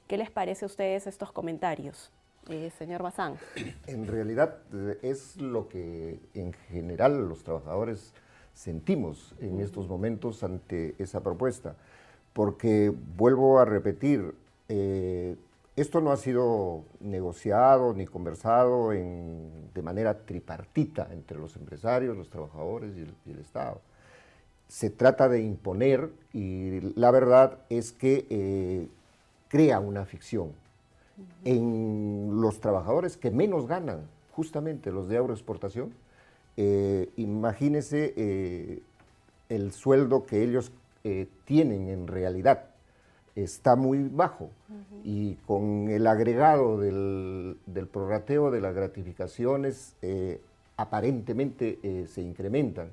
¿Qué 0.08 0.18
les 0.18 0.32
parece 0.32 0.64
a 0.64 0.68
ustedes 0.68 1.08
estos 1.08 1.34
comentarios, 1.34 2.10
eh, 2.48 2.72
señor 2.78 3.04
Bazán? 3.04 3.36
En 3.86 4.08
realidad 4.08 4.60
eh, 4.74 4.98
es 5.02 5.36
lo 5.36 5.68
que 5.68 6.22
en 6.34 6.54
general 6.54 7.28
los 7.28 7.44
trabajadores 7.44 8.14
sentimos 8.54 9.36
en 9.42 9.60
estos 9.60 9.90
momentos 9.90 10.42
ante 10.44 10.96
esa 11.00 11.22
propuesta, 11.22 11.76
porque 12.32 12.94
vuelvo 13.18 13.60
a 13.60 13.66
repetir, 13.66 14.34
eh, 14.70 15.36
esto 15.78 16.02
no 16.02 16.12
ha 16.12 16.18
sido 16.18 16.86
negociado 17.00 17.94
ni 17.94 18.08
conversado 18.08 18.90
de 18.90 19.82
manera 19.84 20.26
tripartita 20.26 21.08
entre 21.12 21.38
los 21.38 21.56
empresarios, 21.56 22.18
los 22.18 22.32
trabajadores 22.32 22.94
y 22.98 23.30
el, 23.30 23.40
Estado. 23.40 23.80
Se 24.68 24.90
trata 24.90 25.30
de 25.30 25.44
imponer 25.44 26.10
y 26.34 26.82
la 27.00 27.12
verdad 27.12 27.60
es 27.70 27.92
que 27.92 28.26
eh, 28.32 28.88
crea 29.50 29.80
una 29.80 30.06
ficción 30.06 30.52
en 31.46 32.42
los 32.42 32.60
trabajadores 32.60 33.16
que 33.16 33.30
menos 33.30 33.68
ganan, 33.68 34.02
justamente 34.32 34.92
los 34.92 35.08
de 35.08 35.18
agroexportación. 35.18 35.94
Eh, 36.58 37.12
imagínese 37.18 38.16
eh, 38.18 38.82
el 39.50 39.72
sueldo 39.72 40.26
que 40.26 40.44
ellos 40.44 40.72
tienen 41.46 41.88
en 41.88 42.08
realidad 42.08 42.66
está 43.44 43.76
muy 43.76 44.04
bajo. 44.04 44.50
Y 45.04 45.36
con 45.46 45.90
el 45.90 46.08
agregado 46.08 46.80
del, 46.80 47.58
prorrateo 47.92 48.52
de 48.52 48.60
las 48.60 48.74
gratificaciones 48.74 49.96
eh, 50.02 50.42
aparentemente 50.76 51.80
eh, 51.84 52.08
se 52.08 52.22
incrementan. 52.22 52.90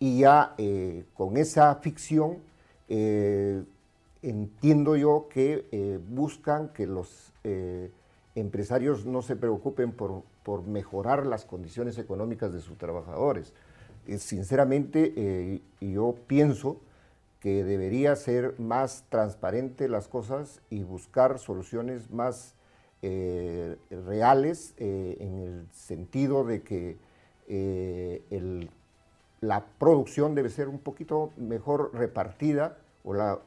Y 0.00 0.20
ya 0.20 0.54
eh, 0.58 1.04
con 1.14 1.36
esa 1.36 1.74
ficción 1.76 2.38
entiendo 4.22 4.96
yo 4.96 5.26
que 5.30 6.00
buscan 6.10 6.68
que 6.68 6.86
los 6.86 7.32
empresarios 8.34 9.06
no 9.06 9.22
se 9.22 9.36
preocupen 9.36 9.92
por, 9.92 10.22
por, 10.42 10.66
mejorar 10.66 11.24
las 11.24 11.46
condiciones 11.46 11.96
económicas 11.96 12.52
de 12.52 12.60
sus 12.60 12.76
trabajadores. 12.76 13.54
sinceramente 14.18 15.60
yo 15.80 16.14
pienso 16.26 16.76
que 17.44 17.62
debería 17.62 18.16
ser 18.16 18.58
más 18.58 19.04
transparente 19.10 19.86
las 19.86 20.08
cosas 20.08 20.62
y 20.70 20.82
buscar 20.82 21.38
soluciones 21.38 22.10
más 22.10 22.54
eh, 23.02 23.76
reales 23.90 24.72
eh, 24.78 25.18
en 25.20 25.38
el 25.40 25.66
sentido 25.70 26.44
de 26.44 26.62
que 26.62 26.96
eh, 27.46 28.66
la 29.42 29.66
producción 29.78 30.34
debe 30.34 30.48
ser 30.48 30.68
un 30.68 30.78
poquito 30.78 31.34
mejor 31.36 31.90
repartida 31.92 32.78
o 33.04 33.12
la, 33.12 33.38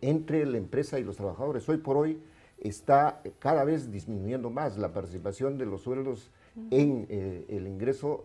entre 0.00 0.46
la 0.46 0.56
empresa 0.56 0.98
y 0.98 1.04
los 1.04 1.18
trabajadores. 1.18 1.68
Hoy 1.68 1.76
por 1.76 1.98
hoy 1.98 2.22
está 2.58 3.20
cada 3.38 3.64
vez 3.64 3.92
disminuyendo 3.92 4.48
más 4.48 4.78
la 4.78 4.94
participación 4.94 5.58
de 5.58 5.66
los 5.66 5.82
sueldos 5.82 6.30
en 6.70 7.06
el 7.50 7.66
ingreso 7.66 8.24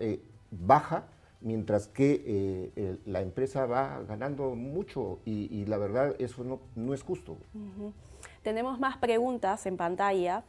baja 0.51 1.09
mientras 1.43 1.87
que 1.87 2.71
eh, 2.75 2.97
la 3.05 3.21
empresa 3.21 3.65
va 3.65 4.01
ganando 4.07 4.55
mucho 4.55 5.19
y, 5.25 5.65
la 5.65 5.77
verdad 5.77 6.15
eso 6.19 6.43
no, 6.75 6.93
es 6.93 7.03
justo. 7.03 7.37
Tenemos 8.41 8.79
más 8.79 8.97
preguntas 8.97 9.65
en 9.65 9.77
pantalla. 9.77 10.43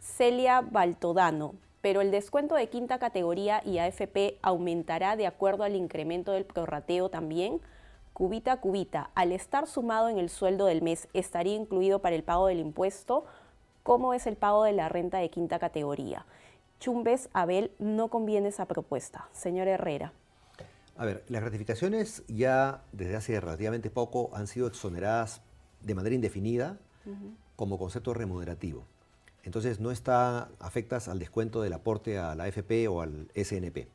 Celia 0.00 0.60
Baltodano, 0.62 1.54
pero 1.80 2.00
el 2.00 2.10
descuento 2.10 2.54
de 2.54 2.68
quinta 2.68 2.98
categoría 2.98 3.62
y 3.64 3.78
AFP 3.78 4.38
aumentará 4.42 5.16
de 5.16 5.26
acuerdo 5.26 5.64
al 5.64 5.76
incremento 5.76 6.32
del 6.32 6.44
prorrateo 6.44 7.08
también. 7.08 7.60
Cubita 8.12 8.60
cubita, 8.60 9.10
al 9.14 9.32
estar 9.32 9.66
sumado 9.66 10.08
en 10.08 10.18
el 10.18 10.28
sueldo 10.28 10.66
del 10.66 10.82
mes, 10.82 11.08
¿estaría 11.14 11.54
incluido 11.54 12.00
para 12.00 12.16
el 12.16 12.22
pago 12.22 12.48
del 12.48 12.60
impuesto? 12.60 13.24
¿Cómo 13.82 14.12
es 14.12 14.26
el 14.26 14.36
pago 14.36 14.64
de 14.64 14.72
la 14.72 14.88
renta 14.88 15.18
de 15.18 15.30
quinta 15.30 15.58
categoría? 15.58 16.26
Chumbes, 16.80 17.28
Abel, 17.34 17.70
no 17.78 18.08
conviene 18.08 18.48
esa 18.48 18.64
propuesta. 18.66 19.28
Señor 19.32 19.68
Herrera. 19.68 20.12
A 20.96 21.04
ver, 21.04 21.24
las 21.28 21.42
ratificaciones 21.42 22.24
ya 22.26 22.82
desde 22.92 23.16
hace 23.16 23.40
relativamente 23.40 23.90
poco 23.90 24.30
han 24.34 24.46
sido 24.46 24.66
exoneradas 24.66 25.42
de 25.82 25.94
manera 25.94 26.14
indefinida 26.14 26.78
como 27.56 27.78
concepto 27.78 28.12
remunerativo. 28.14 28.84
Entonces 29.42 29.80
no 29.80 29.90
están 29.90 30.48
afectas 30.58 31.08
al 31.08 31.18
descuento 31.18 31.62
del 31.62 31.72
aporte 31.72 32.18
a 32.18 32.34
la 32.34 32.44
AFP 32.44 32.88
o 32.88 33.02
al 33.02 33.28
SNP. 33.34 33.88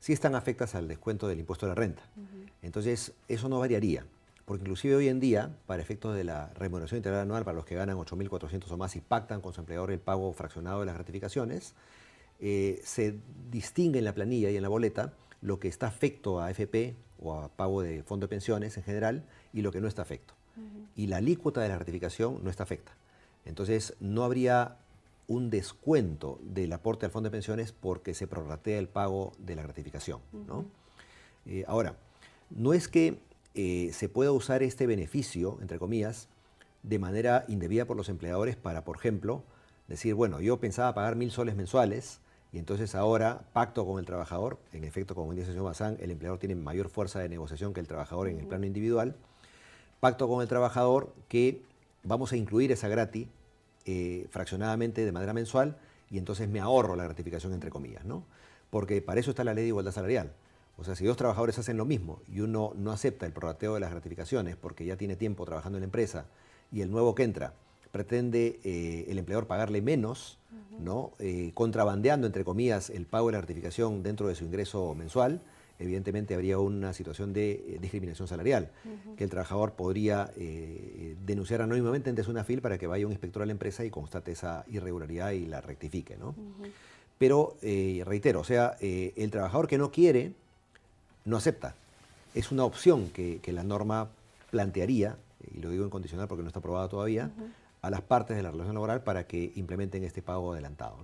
Sí 0.00 0.12
están 0.12 0.34
afectas 0.34 0.74
al 0.74 0.88
descuento 0.88 1.28
del 1.28 1.38
impuesto 1.38 1.66
a 1.66 1.70
la 1.70 1.74
renta. 1.74 2.02
Entonces 2.62 3.12
eso 3.28 3.48
no 3.48 3.60
variaría, 3.60 4.04
porque 4.44 4.62
inclusive 4.62 4.96
hoy 4.96 5.08
en 5.08 5.20
día, 5.20 5.50
para 5.66 5.82
efectos 5.82 6.16
de 6.16 6.24
la 6.24 6.48
remuneración 6.54 6.98
integral 6.98 7.22
anual 7.22 7.44
para 7.44 7.56
los 7.56 7.64
que 7.64 7.76
ganan 7.76 7.96
8.400 7.96 8.70
o 8.70 8.76
más 8.76 8.96
y 8.96 9.00
pactan 9.00 9.40
con 9.40 9.52
su 9.52 9.60
empleador 9.60 9.92
el 9.92 10.00
pago 10.00 10.32
fraccionado 10.32 10.80
de 10.80 10.86
las 10.86 10.96
gratificaciones, 10.96 11.74
eh, 12.44 12.80
se 12.82 13.14
distingue 13.52 14.00
en 14.00 14.04
la 14.04 14.14
planilla 14.14 14.50
y 14.50 14.56
en 14.56 14.62
la 14.62 14.68
boleta 14.68 15.12
lo 15.42 15.60
que 15.60 15.68
está 15.68 15.86
afecto 15.86 16.40
a 16.40 16.46
AFP 16.46 16.96
o 17.20 17.34
a 17.34 17.48
pago 17.48 17.82
de 17.82 18.02
fondo 18.02 18.24
de 18.24 18.28
pensiones 18.28 18.76
en 18.76 18.82
general 18.82 19.24
y 19.52 19.62
lo 19.62 19.70
que 19.70 19.80
no 19.80 19.86
está 19.86 20.02
afecto. 20.02 20.34
Y 20.96 21.06
la 21.06 21.18
alícuota 21.18 21.62
de 21.62 21.68
la 21.68 21.78
ratificación 21.78 22.40
no 22.42 22.50
está 22.50 22.64
afecta. 22.64 22.92
Entonces 23.44 23.94
no 24.00 24.24
habría 24.24 24.76
un 25.28 25.50
descuento 25.50 26.40
del 26.42 26.72
aporte 26.72 27.06
al 27.06 27.12
fondo 27.12 27.28
de 27.28 27.30
pensiones 27.30 27.72
porque 27.72 28.12
se 28.12 28.26
prorratea 28.26 28.78
el 28.78 28.88
pago 28.88 29.32
de 29.38 29.54
la 29.54 29.62
gratificación. 29.62 30.20
Eh, 31.46 31.64
ahora, 31.68 31.96
no 32.50 32.74
es 32.74 32.88
que 32.88 33.20
eh, 33.54 33.90
se 33.92 34.08
pueda 34.08 34.32
usar 34.32 34.64
este 34.64 34.88
beneficio, 34.88 35.58
entre 35.60 35.78
comillas, 35.78 36.28
de 36.82 36.98
manera 36.98 37.44
indebida 37.46 37.84
por 37.84 37.96
los 37.96 38.08
empleadores 38.08 38.56
para, 38.56 38.84
por 38.84 38.96
ejemplo, 38.96 39.44
decir, 39.86 40.14
bueno, 40.14 40.40
yo 40.40 40.58
pensaba 40.58 40.92
pagar 40.92 41.16
mil 41.16 41.30
soles 41.30 41.54
mensuales, 41.54 42.20
y 42.52 42.58
entonces 42.58 42.94
ahora, 42.94 43.40
pacto 43.54 43.86
con 43.86 43.98
el 43.98 44.04
trabajador, 44.04 44.58
en 44.72 44.84
efecto, 44.84 45.14
como 45.14 45.32
dice 45.32 45.46
el 45.46 45.52
señor 45.52 45.64
Bazán, 45.64 45.96
el 46.00 46.10
empleador 46.10 46.38
tiene 46.38 46.54
mayor 46.54 46.90
fuerza 46.90 47.18
de 47.18 47.30
negociación 47.30 47.72
que 47.72 47.80
el 47.80 47.88
trabajador 47.88 48.28
en 48.28 48.38
el 48.38 48.46
plano 48.46 48.66
individual. 48.66 49.16
Pacto 50.00 50.28
con 50.28 50.42
el 50.42 50.48
trabajador 50.48 51.14
que 51.28 51.62
vamos 52.02 52.30
a 52.32 52.36
incluir 52.36 52.70
esa 52.70 52.88
gratis 52.88 53.26
eh, 53.86 54.26
fraccionadamente 54.30 55.02
de 55.02 55.12
manera 55.12 55.32
mensual 55.32 55.78
y 56.10 56.18
entonces 56.18 56.46
me 56.46 56.60
ahorro 56.60 56.94
la 56.94 57.04
gratificación 57.04 57.54
entre 57.54 57.70
comillas, 57.70 58.04
¿no? 58.04 58.24
Porque 58.68 59.00
para 59.00 59.18
eso 59.18 59.30
está 59.30 59.44
la 59.44 59.54
ley 59.54 59.64
de 59.64 59.68
igualdad 59.68 59.92
salarial. 59.92 60.32
O 60.76 60.84
sea, 60.84 60.94
si 60.94 61.06
dos 61.06 61.16
trabajadores 61.16 61.58
hacen 61.58 61.78
lo 61.78 61.86
mismo 61.86 62.20
y 62.28 62.40
uno 62.40 62.72
no 62.76 62.92
acepta 62.92 63.24
el 63.24 63.32
prorrateo 63.32 63.74
de 63.74 63.80
las 63.80 63.92
gratificaciones 63.92 64.56
porque 64.56 64.84
ya 64.84 64.96
tiene 64.96 65.16
tiempo 65.16 65.46
trabajando 65.46 65.78
en 65.78 65.82
la 65.82 65.86
empresa 65.86 66.26
y 66.70 66.82
el 66.82 66.90
nuevo 66.90 67.14
que 67.14 67.22
entra 67.22 67.54
pretende 67.92 68.58
eh, 68.64 69.06
el 69.08 69.18
empleador 69.18 69.46
pagarle 69.46 69.80
menos, 69.82 70.38
¿no? 70.80 71.12
Eh, 71.18 71.52
contrabandeando, 71.54 72.26
entre 72.26 72.44
comillas, 72.44 72.90
el 72.90 73.06
pago 73.06 73.28
de 73.28 73.32
la 73.32 73.38
gratificación 73.38 74.02
dentro 74.02 74.26
de 74.26 74.34
su 74.34 74.44
ingreso 74.44 74.94
mensual, 74.94 75.40
evidentemente 75.78 76.34
habría 76.34 76.58
una 76.58 76.92
situación 76.92 77.32
de 77.32 77.52
eh, 77.52 77.78
discriminación 77.80 78.26
salarial, 78.26 78.70
que 79.16 79.24
el 79.24 79.30
trabajador 79.30 79.72
podría 79.72 80.32
denunciar 81.26 81.62
anónimamente 81.62 82.10
ante 82.10 82.22
una 82.28 82.44
FIL 82.44 82.60
para 82.62 82.78
que 82.78 82.86
vaya 82.86 83.06
un 83.06 83.12
inspector 83.12 83.42
a 83.42 83.46
la 83.46 83.52
empresa 83.52 83.84
y 83.84 83.90
constate 83.90 84.32
esa 84.32 84.64
irregularidad 84.70 85.32
y 85.32 85.46
la 85.46 85.60
rectifique. 85.60 86.16
¿no? 86.16 86.34
Pero, 87.22 87.56
eh, 87.62 88.02
reitero, 88.04 88.40
o 88.40 88.44
sea, 88.44 88.76
eh, 88.80 89.12
el 89.14 89.30
trabajador 89.30 89.68
que 89.68 89.78
no 89.78 89.92
quiere, 89.92 90.32
no 91.24 91.36
acepta. 91.36 91.76
Es 92.34 92.50
una 92.50 92.64
opción 92.64 93.10
que, 93.10 93.40
la 93.46 93.62
norma 93.62 94.08
plantearía, 94.50 95.16
y 95.54 95.60
lo 95.60 95.70
digo 95.70 95.84
en 95.84 95.90
condicional 95.90 96.26
porque 96.26 96.42
no 96.42 96.48
está 96.48 96.58
aprobada 96.58 96.88
todavía, 96.88 97.30
a 97.82 97.90
las 97.90 98.00
partes 98.00 98.36
de 98.36 98.44
la 98.44 98.52
relación 98.52 98.74
laboral 98.74 99.02
para 99.02 99.26
que 99.26 99.52
implementen 99.56 100.04
este 100.04 100.22
pago 100.22 100.52
adelantado. 100.52 100.96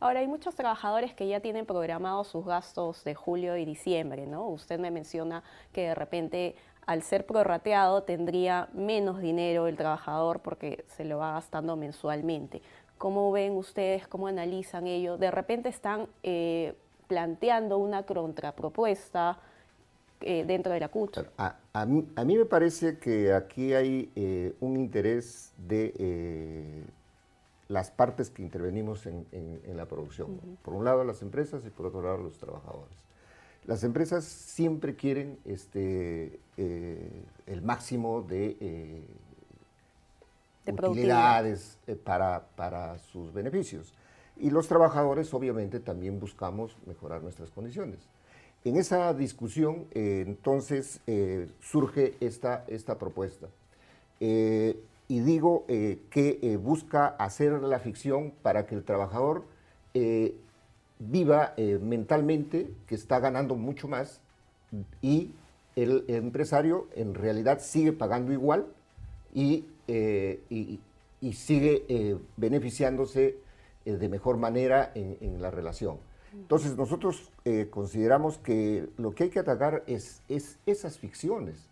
Ahora, 0.00 0.20
hay 0.20 0.26
muchos 0.26 0.54
trabajadores 0.54 1.12
que 1.12 1.28
ya 1.28 1.40
tienen 1.40 1.66
programados 1.66 2.28
sus 2.28 2.46
gastos 2.46 3.04
de 3.04 3.14
julio 3.14 3.58
y 3.58 3.66
diciembre, 3.66 4.26
¿no? 4.26 4.48
Usted 4.48 4.80
me 4.80 4.90
menciona 4.90 5.44
que 5.74 5.88
de 5.88 5.94
repente 5.94 6.56
al 6.86 7.02
ser 7.02 7.26
prorrateado 7.26 8.02
tendría 8.04 8.70
menos 8.72 9.20
dinero 9.20 9.66
el 9.66 9.76
trabajador 9.76 10.40
porque 10.40 10.86
se 10.88 11.04
lo 11.04 11.18
va 11.18 11.34
gastando 11.34 11.76
mensualmente. 11.76 12.62
¿Cómo 12.96 13.30
ven 13.30 13.52
ustedes, 13.52 14.08
cómo 14.08 14.26
analizan 14.26 14.86
ello? 14.86 15.18
De 15.18 15.30
repente 15.30 15.68
están 15.68 16.08
eh, 16.22 16.74
planteando 17.06 17.76
una 17.76 18.04
contrapropuesta 18.04 19.38
eh, 20.20 20.44
dentro 20.44 20.72
de 20.72 20.80
la 20.80 20.88
CUT. 20.88 21.18
A, 21.36 21.86
mí, 21.86 22.36
me 22.36 22.44
parece 22.44 22.98
que 22.98 23.32
aquí 23.32 23.74
hay 23.74 24.10
eh, 24.16 24.54
un 24.60 24.76
interés 24.76 25.52
de 25.56 26.86
las 27.70 27.90
partes 27.90 28.30
que 28.30 28.42
intervenimos 28.42 29.06
en, 29.06 29.26
la 29.76 29.86
producción. 29.86 30.40
Por 30.62 30.74
un 30.74 30.84
lado 30.84 31.04
las 31.04 31.22
empresas 31.22 31.64
y 31.64 31.70
por 31.70 31.86
otro 31.86 32.02
lado 32.02 32.18
los 32.18 32.36
trabajadores. 32.36 33.00
Las 33.64 33.84
empresas 33.84 34.24
siempre 34.24 34.96
quieren 34.96 35.38
este, 35.44 36.40
eh, 36.56 37.22
el 37.46 37.62
máximo 37.62 38.22
de, 38.22 38.56
eh, 38.60 39.04
utilidades 40.66 41.78
eh, 41.86 41.94
para, 41.94 42.46
para, 42.56 42.98
sus 42.98 43.32
beneficios. 43.32 43.94
Y 44.36 44.50
los 44.50 44.66
trabajadores 44.66 45.32
obviamente 45.32 45.78
también 45.78 46.18
buscamos 46.18 46.76
mejorar 46.86 47.22
nuestras 47.22 47.50
condiciones. 47.50 48.00
En 48.64 48.76
esa 48.76 49.14
discusión 49.14 49.86
entonces 49.94 51.00
surge 51.60 52.14
esta, 52.20 52.64
esta 52.68 52.98
propuesta. 52.98 53.48
y 54.20 55.20
digo 55.20 55.64
que 55.66 56.58
busca 56.62 57.06
hacer 57.06 57.52
la 57.62 57.78
ficción 57.78 58.32
para 58.42 58.66
que 58.66 58.74
el 58.74 58.84
trabajador 58.84 59.44
viva 61.00 61.54
eh, 61.56 61.78
mentalmente 61.80 62.70
que 62.86 62.94
está 62.94 63.18
ganando 63.18 63.56
mucho 63.56 63.88
más 63.88 64.20
y 65.00 65.32
el, 65.74 66.04
empresario 66.08 66.88
en 66.94 67.14
realidad 67.14 67.60
sigue 67.60 67.92
pagando 67.92 68.32
igual 68.32 68.66
y, 69.34 69.64
eh, 69.88 70.40
y, 70.50 70.80
sigue 71.32 71.84
eh, 71.88 72.16
beneficiándose 72.36 73.36
de 73.84 74.08
mejor 74.08 74.36
manera 74.36 74.92
en, 74.94 75.40
la 75.40 75.50
relación. 75.50 75.98
Entonces 76.32 76.76
nosotros 76.76 77.30
consideramos 77.70 78.38
que 78.38 78.88
lo 78.96 79.14
que 79.14 79.24
hay 79.24 79.30
que 79.30 79.40
atacar 79.40 79.82
es, 79.86 80.22
es 80.28 80.58
esas 80.66 80.98
ficciones. 80.98 81.68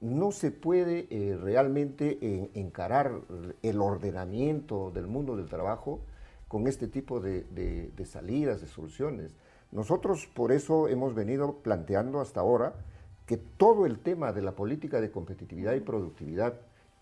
No 0.00 0.30
se 0.30 0.50
puede 0.50 1.06
realmente 1.40 2.50
encarar 2.54 3.20
el 3.62 3.80
ordenamiento 3.80 4.90
del 4.92 5.06
mundo 5.06 5.36
del 5.36 5.48
trabajo 5.48 6.00
con 6.48 6.66
este 6.66 6.86
tipo 6.86 7.20
de, 7.20 7.90
salidas, 8.04 8.60
de 8.60 8.68
soluciones. 8.68 9.30
Nosotros 9.72 10.28
por 10.32 10.52
eso 10.52 10.88
hemos 10.88 11.14
venido 11.14 11.56
planteando 11.56 12.20
hasta 12.20 12.40
ahora 12.40 12.74
que 13.26 13.36
todo 13.36 13.86
el 13.86 13.98
tema 13.98 14.32
de 14.32 14.42
la 14.42 14.52
política 14.52 15.00
de 15.00 15.10
competitividad 15.10 15.74
y 15.74 15.80
productividad 15.80 16.54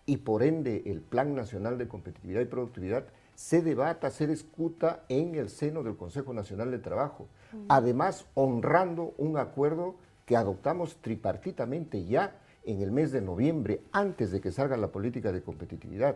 y 0.07 0.17
por 0.17 0.43
ende 0.43 0.83
el 0.87 1.01
Plan 1.01 1.35
Nacional 1.35 1.77
de 1.77 1.87
Competitividad 1.87 2.41
y 2.41 2.45
Productividad 2.45 3.05
se 3.35 3.61
debata, 3.61 4.09
se 4.09 4.27
discuta 4.27 5.03
en 5.09 5.35
el 5.35 5.49
seno 5.49 5.83
del 5.83 5.97
Consejo 5.97 6.33
Nacional 6.33 6.71
de 6.71 6.79
Trabajo. 6.79 7.27
Además, 7.67 8.25
honrando 8.33 9.13
un 9.17 9.37
acuerdo 9.37 9.95
que 10.25 10.35
adoptamos 10.35 10.97
tripartitamente 11.01 12.05
ya 12.05 12.39
en 12.63 12.81
el 12.81 12.91
mes 12.91 13.11
de 13.11 13.21
noviembre, 13.21 13.81
antes 13.91 14.31
de 14.31 14.41
que 14.41 14.51
salga 14.51 14.77
la 14.77 14.87
política 14.87 15.31
de 15.31 15.43
competitividad. 15.43 16.15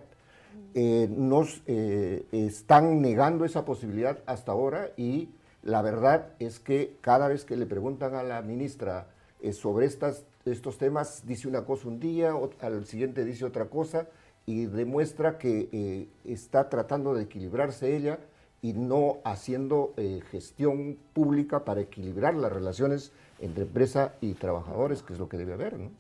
Eh, 0.74 1.08
nos 1.12 1.62
eh, 1.68 2.26
están 2.32 3.02
negando 3.02 3.46
esa 3.46 3.66
posibilidad 3.66 4.20
hasta 4.26 4.52
ahora 4.52 4.90
y 4.98 5.30
la 5.62 5.82
verdad 5.82 6.30
es 6.40 6.60
que 6.60 6.96
cada 7.02 7.28
vez 7.28 7.46
que 7.46 7.56
le 7.56 7.68
preguntan 7.68 8.16
a 8.16 8.24
la 8.24 8.42
ministra 8.42 9.08
eh, 9.42 9.54
sobre 9.54 9.86
estas, 9.86 10.26
estos 10.46 10.78
temas, 10.78 11.26
dice 11.28 11.48
una 11.48 11.66
cosa 11.66 11.88
un 11.88 12.00
día, 12.00 12.34
al 12.62 12.86
siguiente 12.86 13.26
dice 13.26 13.46
otra 13.46 13.66
cosa 13.66 14.08
y 14.50 14.66
demuestra 14.66 15.38
que 15.38 16.08
está 16.26 16.70
tratando 16.70 17.14
de 17.14 17.22
equilibrarse 17.22 17.96
ella 17.96 18.18
y 18.64 18.74
no 18.74 19.18
haciendo 19.24 19.94
gestión 20.32 20.98
pública 21.14 21.66
para 21.66 21.82
equilibrar 21.82 22.34
las 22.34 22.52
relaciones 22.52 23.12
entre 23.40 23.66
empresa 23.66 24.16
y 24.22 24.34
trabajadores, 24.34 25.04
que 25.04 25.14
es 25.14 25.20
lo 25.20 25.30
que 25.30 25.38
debe 25.38 25.54
haber. 25.54 25.78
¿no? 25.78 25.92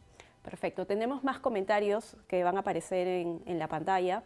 Perfecto. 0.41 0.87
Tenemos 0.87 1.23
más 1.23 1.37
comentarios 1.37 2.17
que 2.27 2.43
van 2.43 2.57
a 2.57 2.61
aparecer 2.61 3.07
en, 3.07 3.39
en 3.45 3.59
la 3.59 3.67
pantalla. 3.67 4.23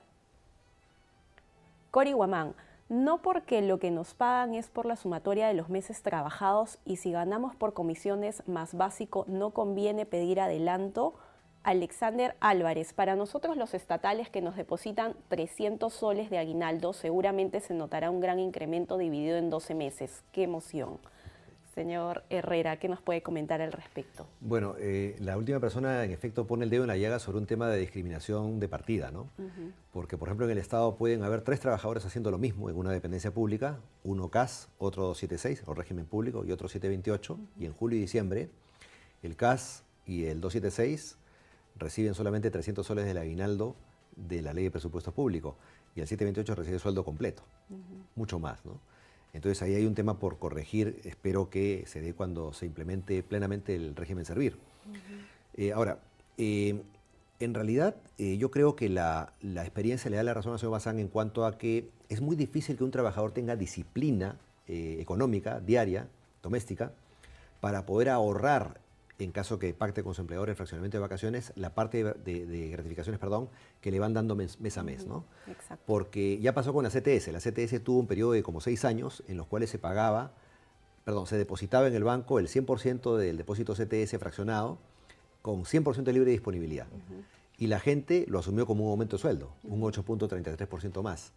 Cori 1.92 2.14
Guamán, 2.14 2.54
no 2.88 3.22
porque 3.22 3.62
lo 3.62 3.78
que 3.78 3.92
nos 3.92 4.14
pagan 4.14 4.56
es 4.56 4.70
por 4.70 4.86
la 4.86 4.96
sumatoria 4.96 5.50
de 5.50 5.54
los 5.54 5.68
meses 5.68 6.02
trabajados 6.02 6.80
y 6.86 6.96
si 6.96 7.12
ganamos 7.12 7.58
por 7.58 7.74
comisiones 7.74 8.42
más 8.48 8.74
básico 8.74 9.26
no 9.28 9.50
conviene 9.50 10.06
pedir 10.06 10.40
adelanto. 10.40 11.14
Alexander 11.64 12.36
Álvarez, 12.42 12.92
para 12.92 13.16
nosotros 13.16 13.56
los 13.56 13.74
estatales 13.74 14.30
que 14.30 14.42
nos 14.42 14.58
depositan 14.58 15.16
300 15.30 15.94
soles 15.94 16.30
de 16.30 16.38
aguinaldo 16.38 16.92
seguramente 16.92 17.62
se 17.62 17.74
notará 17.74 18.12
un 18.12 18.20
gran 18.20 18.40
incremento 18.40 18.98
dividido 18.98 19.38
en 19.38 19.50
12 19.50 19.74
meses. 19.74 20.24
¡Qué 20.34 20.44
emoción! 20.44 21.00
Señor 21.74 22.24
Herrera, 22.30 22.78
¿qué 22.78 22.88
nos 22.88 23.02
puede 23.02 23.24
comentar 23.24 23.62
al 23.62 23.72
respecto? 23.72 24.28
Bueno, 24.42 24.76
eh, 24.78 25.16
la 25.20 25.38
última 25.38 25.60
persona 25.60 26.04
en 26.04 26.12
efecto 26.12 26.46
pone 26.46 26.66
el 26.66 26.70
dedo 26.70 26.84
en 26.84 26.90
la 26.90 26.98
llaga 26.98 27.18
sobre 27.18 27.40
un 27.40 27.48
tema 27.48 27.68
de 27.68 27.80
discriminación 27.80 28.60
de 28.60 28.68
partida, 28.68 29.10
¿no? 29.10 29.30
Porque, 29.92 30.16
por 30.16 30.28
ejemplo, 30.28 30.46
en 30.46 30.52
el 30.52 30.60
Estado 30.60 30.96
pueden 30.98 31.24
haber 31.24 31.42
tres 31.42 31.62
trabajadores 31.62 32.06
haciendo 32.06 32.30
lo 32.30 32.38
mismo 32.38 32.70
en 32.70 32.78
una 32.78 32.92
dependencia 32.92 33.32
pública, 33.32 33.80
uno 34.04 34.30
CAS, 34.30 34.70
otro 34.78 35.04
276, 35.04 35.64
o 35.66 35.74
régimen 35.74 36.06
público, 36.06 36.46
y 36.46 36.52
otro 36.52 36.68
728, 36.68 37.40
y 37.58 37.66
en 37.66 37.74
julio 37.74 37.98
y 37.98 38.02
diciembre 38.02 38.50
el 39.24 39.36
CAS 39.36 39.84
y 40.06 40.26
el 40.26 40.42
276 40.42 41.18
reciben 41.76 42.14
solamente 42.14 42.52
300 42.52 42.86
soles 42.86 43.06
del 43.06 43.18
aguinaldo 43.18 43.76
de 44.16 44.42
la 44.42 44.54
ley 44.54 44.66
de 44.66 44.72
presupuestos 44.72 45.14
públicos, 45.14 45.56
y 45.96 46.02
el 46.02 46.08
728 46.08 46.56
recibe 46.56 46.80
sueldo 46.80 47.04
completo, 47.04 47.44
mucho 48.16 48.40
más, 48.40 48.64
¿no? 48.66 48.80
Entonces 49.34 49.62
ahí 49.64 49.74
hay 49.74 49.86
un 49.86 49.96
tema 49.96 50.20
por 50.20 50.38
corregir, 50.38 51.02
espero 51.04 51.50
que 51.50 51.84
se 51.88 52.02
dé 52.02 52.14
cuando 52.14 52.54
se 52.54 52.68
implemente 52.68 53.24
plenamente 53.24 53.76
el 53.76 53.96
régimen 53.96 54.26
servir. 54.26 54.58
Eh, 55.56 55.72
ahora, 55.72 56.00
eh, 56.38 56.82
en 57.40 57.54
realidad 57.56 57.96
eh, 58.20 58.38
yo 58.38 58.52
creo 58.52 58.76
que 58.76 58.90
la, 58.90 59.34
experiencia 59.42 60.12
le 60.12 60.18
da 60.18 60.24
la 60.24 60.36
razón 60.36 60.54
a 60.54 60.60
señor 60.60 60.74
Bazán 60.74 61.00
en 61.00 61.08
cuanto 61.08 61.48
a 61.48 61.58
que 61.58 61.90
es 62.10 62.22
muy 62.22 62.36
difícil 62.36 62.78
que 62.78 62.84
un 62.84 62.92
trabajador 62.92 63.32
tenga 63.32 63.56
disciplina 63.56 64.38
económica, 64.66 65.60
diaria, 65.60 66.08
doméstica, 66.42 66.94
para 67.60 67.86
poder 67.86 68.10
ahorrar 68.10 68.80
en 69.24 69.32
caso 69.32 69.60
que 69.60 69.74
pacte 69.74 70.04
con 70.04 70.14
su 70.14 70.22
empleador 70.22 70.50
el 70.50 70.56
fraccionamiento 70.56 70.98
de 70.98 71.02
vacaciones, 71.02 71.54
la 71.56 71.74
parte 71.74 72.04
de, 72.04 72.70
gratificaciones, 72.70 73.20
perdón, 73.20 73.50
que 73.82 73.92
le 73.92 74.00
van 74.00 74.14
dando 74.14 74.36
mes, 74.36 74.58
a 74.78 74.84
mes, 74.84 75.06
¿no? 75.06 75.26
Exacto. 75.48 75.84
Porque 75.86 76.40
ya 76.40 76.54
pasó 76.54 76.74
con 76.74 76.84
la 76.84 76.90
CTS. 76.90 77.30
La 77.32 77.40
CTS 77.40 77.84
tuvo 77.84 78.00
un 78.00 78.08
periodo 78.08 78.34
de 78.34 78.44
como 78.44 78.62
seis 78.62 78.86
años 78.86 79.24
en 79.28 79.38
los 79.38 79.48
cuales 79.48 79.70
se 79.70 79.80
pagaba, 79.80 80.34
perdón, 81.06 81.28
se 81.28 81.38
depositaba 81.38 81.88
en 81.88 81.96
el 81.96 82.04
banco 82.04 82.40
el 82.40 82.48
100% 82.48 83.18
del 83.18 83.38
depósito 83.38 83.74
CTS 83.74 84.18
fraccionado 84.20 84.78
con 85.42 85.64
100% 85.64 86.04
de 86.04 86.14
libre 86.14 86.32
disponibilidad. 86.32 86.88
Y 87.58 87.68
la 87.68 87.80
gente 87.80 88.26
lo 88.28 88.40
asumió 88.40 88.66
como 88.66 88.86
un 88.86 88.92
aumento 88.92 89.18
de 89.18 89.22
sueldo, 89.22 89.54
un 89.64 89.82
8.33% 89.82 91.02
más. 91.02 91.34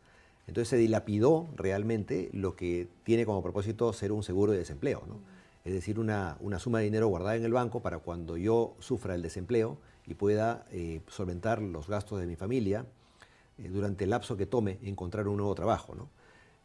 Entonces 0.46 0.68
se 0.68 0.76
dilapidó 0.76 1.48
realmente 1.56 2.30
lo 2.32 2.54
que 2.54 2.88
tiene 3.02 3.26
como 3.26 3.42
propósito 3.42 3.92
ser 3.92 4.12
un 4.12 4.22
seguro 4.22 4.52
de 4.52 4.58
desempleo, 4.58 5.02
¿no? 5.08 5.36
Es 5.66 5.72
decir, 5.72 5.98
una, 5.98 6.38
suma 6.60 6.78
de 6.78 6.84
dinero 6.84 7.08
guardada 7.08 7.34
en 7.34 7.44
el 7.44 7.52
banco 7.52 7.80
para 7.80 7.98
cuando 7.98 8.36
yo 8.36 8.76
sufra 8.78 9.16
el 9.16 9.22
desempleo 9.22 9.78
y 10.06 10.14
pueda 10.14 10.64
eh, 10.70 11.00
solventar 11.08 11.60
los 11.60 11.88
gastos 11.88 12.20
de 12.20 12.26
mi 12.26 12.36
familia 12.36 12.86
eh, 13.58 13.68
durante 13.68 14.04
el 14.04 14.10
lapso 14.10 14.36
que 14.36 14.46
tome 14.46 14.78
encontrar 14.84 15.26
un 15.26 15.38
nuevo 15.38 15.56
trabajo. 15.56 15.96
¿no? 15.96 16.08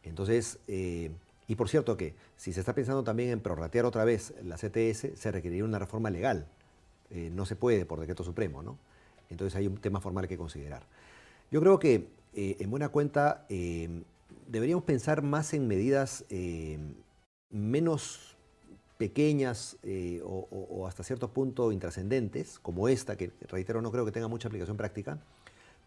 Entonces, 0.04 0.60
eh, 0.68 1.10
y 1.48 1.56
por 1.56 1.68
cierto 1.68 1.96
que 1.96 2.14
si 2.36 2.52
se 2.52 2.60
está 2.60 2.76
pensando 2.76 3.02
también 3.02 3.30
en 3.30 3.40
prorratear 3.40 3.86
otra 3.86 4.04
vez 4.04 4.34
la 4.44 4.54
CTS, 4.54 5.18
se 5.18 5.32
requeriría 5.32 5.64
una 5.64 5.80
reforma 5.80 6.08
legal. 6.08 6.46
no 7.10 7.44
se 7.44 7.56
puede 7.56 7.84
por 7.84 7.98
decreto 7.98 8.22
supremo, 8.22 8.62
¿no? 8.62 8.78
Entonces 9.30 9.56
hay 9.56 9.66
un 9.66 9.78
tema 9.78 10.00
formal 10.00 10.28
que 10.28 10.38
considerar. 10.38 10.86
Yo 11.50 11.60
creo 11.60 11.78
que, 11.78 12.08
en 12.34 12.70
buena 12.70 12.88
cuenta, 12.88 13.44
deberíamos 14.46 14.84
pensar 14.84 15.22
más 15.22 15.52
en 15.52 15.66
medidas 15.66 16.24
menos 17.50 18.31
pequeñas 19.02 19.78
eh, 19.82 20.22
o, 20.24 20.86
hasta 20.86 21.02
cierto 21.02 21.32
punto 21.32 21.72
intrascendentes, 21.72 22.60
como 22.60 22.88
esta, 22.88 23.16
que 23.16 23.32
reitero 23.48 23.82
no 23.82 23.90
creo 23.90 24.04
que 24.04 24.12
tenga 24.12 24.28
mucha 24.28 24.46
aplicación 24.46 24.76
práctica, 24.76 25.18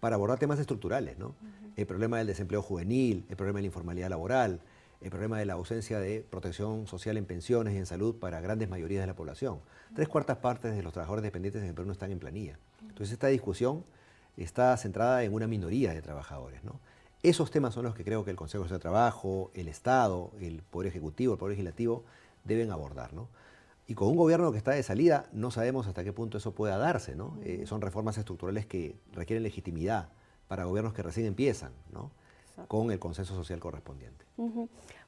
para 0.02 0.18
abordar 0.18 0.38
temas 0.38 0.60
estructurales, 0.60 1.18
¿no? 1.18 1.34
El 1.78 1.86
problema 1.86 2.18
del 2.18 2.28
desempleo 2.28 2.62
juvenil, 2.62 3.26
el 3.30 3.38
problema 3.38 3.60
de 3.60 3.62
la 3.62 3.68
informalidad 3.68 4.10
laboral, 4.10 4.60
el 5.00 5.10
problema 5.12 5.40
de 5.40 5.46
la 5.46 5.54
ausencia 5.54 5.98
de 5.98 6.26
protección 6.30 6.88
social 6.88 7.16
en 7.16 7.24
pensiones 7.24 7.74
y 7.74 7.78
en 7.78 7.86
salud 7.86 8.16
para 8.16 8.42
grandes 8.42 8.68
mayorías 8.68 9.04
de 9.04 9.08
la 9.08 9.16
población. 9.16 9.62
Tres 9.96 10.10
cuartas 10.10 10.40
partes 10.40 10.76
de 10.76 10.84
los 10.84 10.92
trabajadores 10.92 11.24
dependientes 11.24 11.62
en 11.62 11.70
el 11.70 11.74
Perú 11.74 11.86
no 11.86 11.94
están 11.94 12.12
en 12.12 12.20
planilla. 12.20 12.60
Entonces 12.82 13.14
esta 13.14 13.28
discusión 13.28 13.86
está 14.36 14.76
centrada 14.76 15.24
en 15.24 15.34
una 15.34 15.48
minoría 15.48 15.94
de 15.94 16.02
trabajadores. 16.02 16.66
¿no? 16.66 16.82
Esos 17.24 17.50
temas 17.50 17.74
son 17.74 17.86
los 17.86 17.96
que 17.96 18.04
creo 18.04 18.26
que 18.26 18.32
el 18.32 18.38
Consejo 18.38 18.66
de 18.66 18.78
Trabajo, 18.78 19.52
el 19.54 19.70
Estado, 19.70 20.32
el 20.42 20.64
Poder 20.64 20.90
Ejecutivo, 20.90 21.32
el 21.32 21.40
Poder 21.40 21.52
Legislativo 21.52 22.04
deben 22.46 22.72
abordar. 22.72 23.14
¿no? 23.14 23.28
Y 23.88 23.94
con 23.94 24.08
un 24.08 24.16
gobierno 24.16 24.52
que 24.52 24.58
está 24.58 24.72
de 24.72 24.84
salida, 24.84 25.26
no 25.34 25.52
sabemos 25.52 25.88
hasta 25.88 26.04
qué 26.04 26.14
punto 26.14 26.38
eso 26.38 26.54
pueda 26.54 26.78
darse. 26.78 27.16
¿no? 27.16 27.38
Eh, 27.44 27.66
son 27.66 27.82
reformas 27.82 28.18
estructurales 28.18 28.66
que 28.66 28.96
requieren 29.12 29.44
legitimidad 29.44 30.10
para 30.48 30.64
gobiernos 30.66 30.94
que 30.94 31.04
recién 31.04 31.26
empiezan, 31.26 31.72
¿no? 31.92 32.12
con 32.68 32.92
el 32.92 33.00
consenso 33.00 33.36
social 33.36 33.60
correspondiente. 33.60 34.26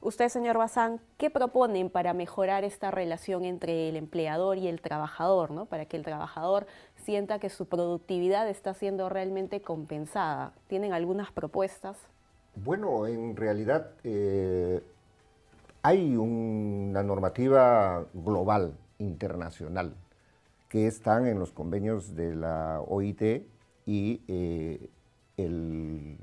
Usted, 0.00 0.28
señor 0.28 0.58
Bazán, 0.58 1.00
¿qué 1.16 1.30
proponen 1.30 1.90
para 1.90 2.12
mejorar 2.14 2.64
esta 2.64 2.90
relación 2.90 3.44
entre 3.44 3.88
el 3.88 3.96
empleador 3.96 4.58
y 4.58 4.68
el 4.68 4.80
trabajador, 4.80 5.50
¿no? 5.50 5.66
para 5.66 5.86
que 5.86 5.96
el 5.96 6.02
trabajador 6.04 6.66
sienta 7.04 7.38
que 7.38 7.50
su 7.50 7.66
productividad 7.66 8.48
está 8.48 8.74
siendo 8.74 9.08
realmente 9.08 9.60
compensada? 9.60 10.52
¿Tienen 10.66 10.92
algunas 10.92 11.32
propuestas? 11.32 11.96
Bueno, 12.54 13.06
en 13.06 13.36
realidad 13.36 13.92
eh, 14.04 14.82
hay 15.82 16.16
una 16.16 17.02
normativa 17.02 18.04
global, 18.12 18.74
internacional, 18.98 19.94
que 20.68 20.86
están 20.86 21.26
en 21.26 21.38
los 21.38 21.52
convenios 21.52 22.14
de 22.14 22.34
la 22.34 22.80
OIT 22.86 23.46
y 23.86 24.20
eh, 24.28 24.90
el 25.36 26.18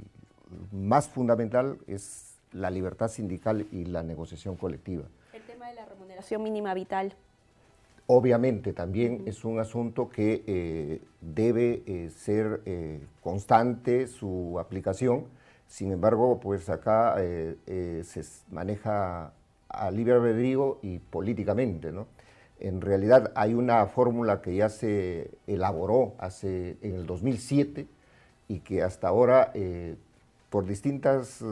más 0.72 1.08
fundamental 1.08 1.80
es 1.88 2.36
la 2.52 2.70
libertad 2.70 3.08
sindical 3.08 3.65
y 3.72 3.86
la 3.86 4.04
negociación 4.04 4.56
colectiva. 4.56 5.06
El 5.34 5.41
tema 5.44 5.70
de 5.70 5.76
la 5.76 5.86
remuneración 5.86 6.44
mínima 6.44 6.74
vital. 6.74 7.13
Obviamente 8.08 8.72
también 8.72 9.24
es 9.26 9.44
un 9.46 9.60
asunto 9.60 10.10
que 10.10 10.44
eh, 10.46 11.02
debe 11.22 11.82
eh, 11.88 12.12
ser 12.12 12.62
constante 13.24 14.06
su 14.06 14.60
aplicación, 14.60 15.26
sin 15.68 15.91
embargo, 15.91 16.39
pues 16.39 16.70
acá 16.70 17.15
se 17.18 18.24
maneja 18.52 19.34
a 19.69 19.91
libre 19.91 20.13
albedrío 20.13 20.80
y 20.82 20.99
políticamente, 20.99 21.91
¿no? 21.91 22.08
En 22.60 22.82
realidad 22.82 23.32
hay 23.36 23.54
una 23.54 23.86
fórmula 23.88 24.41
que 24.41 24.56
ya 24.56 24.69
se 24.69 25.32
elaboró 25.45 26.13
hace, 26.19 26.78
en 26.82 26.95
el 26.95 27.06
2007 27.06 27.88
y 28.47 28.60
que 28.60 28.82
hasta 28.82 29.10
ahora 29.10 29.51
por 30.56 30.65
distintas 30.65 31.41
eh, 31.41 31.45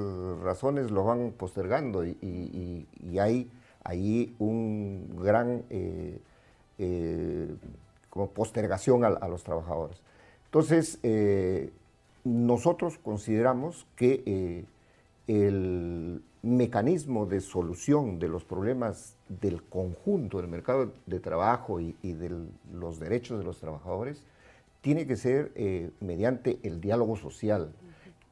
razones 0.44 0.90
lo 0.90 1.04
van 1.04 1.34
postergando 1.34 2.06
y, 2.06 2.88
hay 3.20 3.52
ahí 3.84 4.34
un 4.40 5.20
gran 5.22 5.64
eh, 5.70 6.22
eh, 6.78 7.54
como 8.10 8.30
postergación 8.30 9.04
a, 9.04 9.28
los 9.28 9.44
trabajadores. 9.44 10.02
Entonces, 10.46 11.00
nosotros 12.24 12.98
consideramos 12.98 13.86
que 13.98 14.66
el 15.28 16.22
mecanismo 16.42 17.26
de 17.26 17.40
solución 17.40 18.20
de 18.20 18.28
los 18.28 18.44
problemas 18.44 19.16
del 19.30 19.64
conjunto 19.64 20.38
del 20.38 20.50
mercado 20.50 20.92
de 21.06 21.20
trabajo 21.20 21.80
y, 21.80 21.94
de 22.02 22.32
los 22.74 23.00
derechos 23.00 23.40
de 23.40 23.46
los 23.46 23.60
trabajadores 23.60 24.24
tiene 24.82 25.08
que 25.08 25.16
ser 25.16 25.54
mediante 26.02 26.60
el 26.64 26.82
diálogo 26.82 27.16
social, 27.16 27.72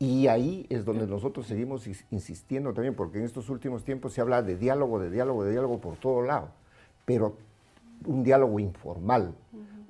y 0.01 0.25
ahí 0.25 0.65
es 0.69 0.83
donde 0.83 1.05
nosotros 1.05 1.45
seguimos 1.45 1.87
insistiendo 2.09 2.73
también, 2.73 2.95
porque 2.95 3.19
en 3.19 3.23
estos 3.23 3.51
últimos 3.51 3.83
tiempos 3.83 4.13
se 4.13 4.21
habla 4.21 4.41
de 4.41 4.57
diálogo, 4.57 4.97
de 4.97 5.11
diálogo, 5.11 5.43
de 5.43 5.51
diálogo 5.51 5.79
por 5.79 5.95
todo 5.95 6.23
lado, 6.23 6.49
pero 7.05 7.37
un 8.07 8.23
diálogo 8.23 8.59
informal, 8.59 9.35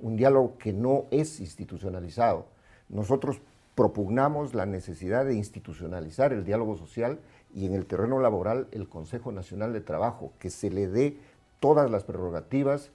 un 0.00 0.16
diálogo 0.16 0.58
que 0.58 0.74
no 0.74 1.06
es 1.10 1.40
institucionalizado. 1.40 2.44
Nosotros 2.90 3.40
propugnamos 3.74 4.54
la 4.54 4.66
necesidad 4.66 5.24
de 5.24 5.34
institucionalizar 5.34 6.32
el 6.32 6.44
diálogo 6.44 6.76
social 6.76 7.20
y 7.54 7.66
en 7.66 7.74
el 7.74 7.86
terreno 7.86 8.18
laboral 8.20 8.68
el 8.72 8.88
Consejo 8.88 9.32
Nacional 9.32 9.72
de 9.72 9.80
Trabajo, 9.80 10.32
que 10.38 10.50
se 10.50 10.70
le 10.70 10.88
dé 10.88 11.18
todas 11.60 11.90
las 11.90 12.04
prerrogativas 12.04 12.90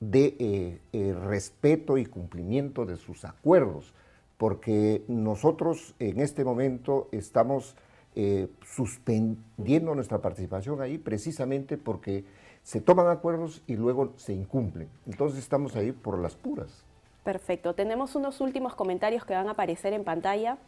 de 0.00 0.36
eh, 0.38 0.80
eh, 0.92 1.14
respeto 1.14 1.98
y 1.98 2.06
cumplimiento 2.06 2.84
de 2.86 2.96
sus 2.96 3.24
acuerdos 3.24 3.94
porque 4.36 5.04
nosotros 5.08 5.94
en 5.98 6.20
este 6.20 6.44
momento 6.44 7.08
estamos 7.12 7.76
eh, 8.14 8.48
suspendiendo 8.64 9.94
nuestra 9.94 10.20
participación 10.20 10.80
ahí 10.80 10.98
precisamente 10.98 11.78
porque 11.78 12.24
se 12.62 12.80
toman 12.80 13.08
acuerdos 13.08 13.62
y 13.66 13.76
luego 13.76 14.12
se 14.16 14.32
incumplen. 14.32 14.88
Entonces 15.06 15.38
estamos 15.38 15.76
ahí 15.76 15.92
por 15.92 16.18
las 16.18 16.34
puras. 16.34 16.84
Perfecto. 17.24 17.74
Tenemos 17.74 18.14
unos 18.14 18.40
últimos 18.40 18.74
comentarios 18.74 19.24
que 19.24 19.34
van 19.34 19.48
a 19.48 19.52
aparecer 19.52 19.94
en 19.94 20.04
pantalla. 20.04 20.58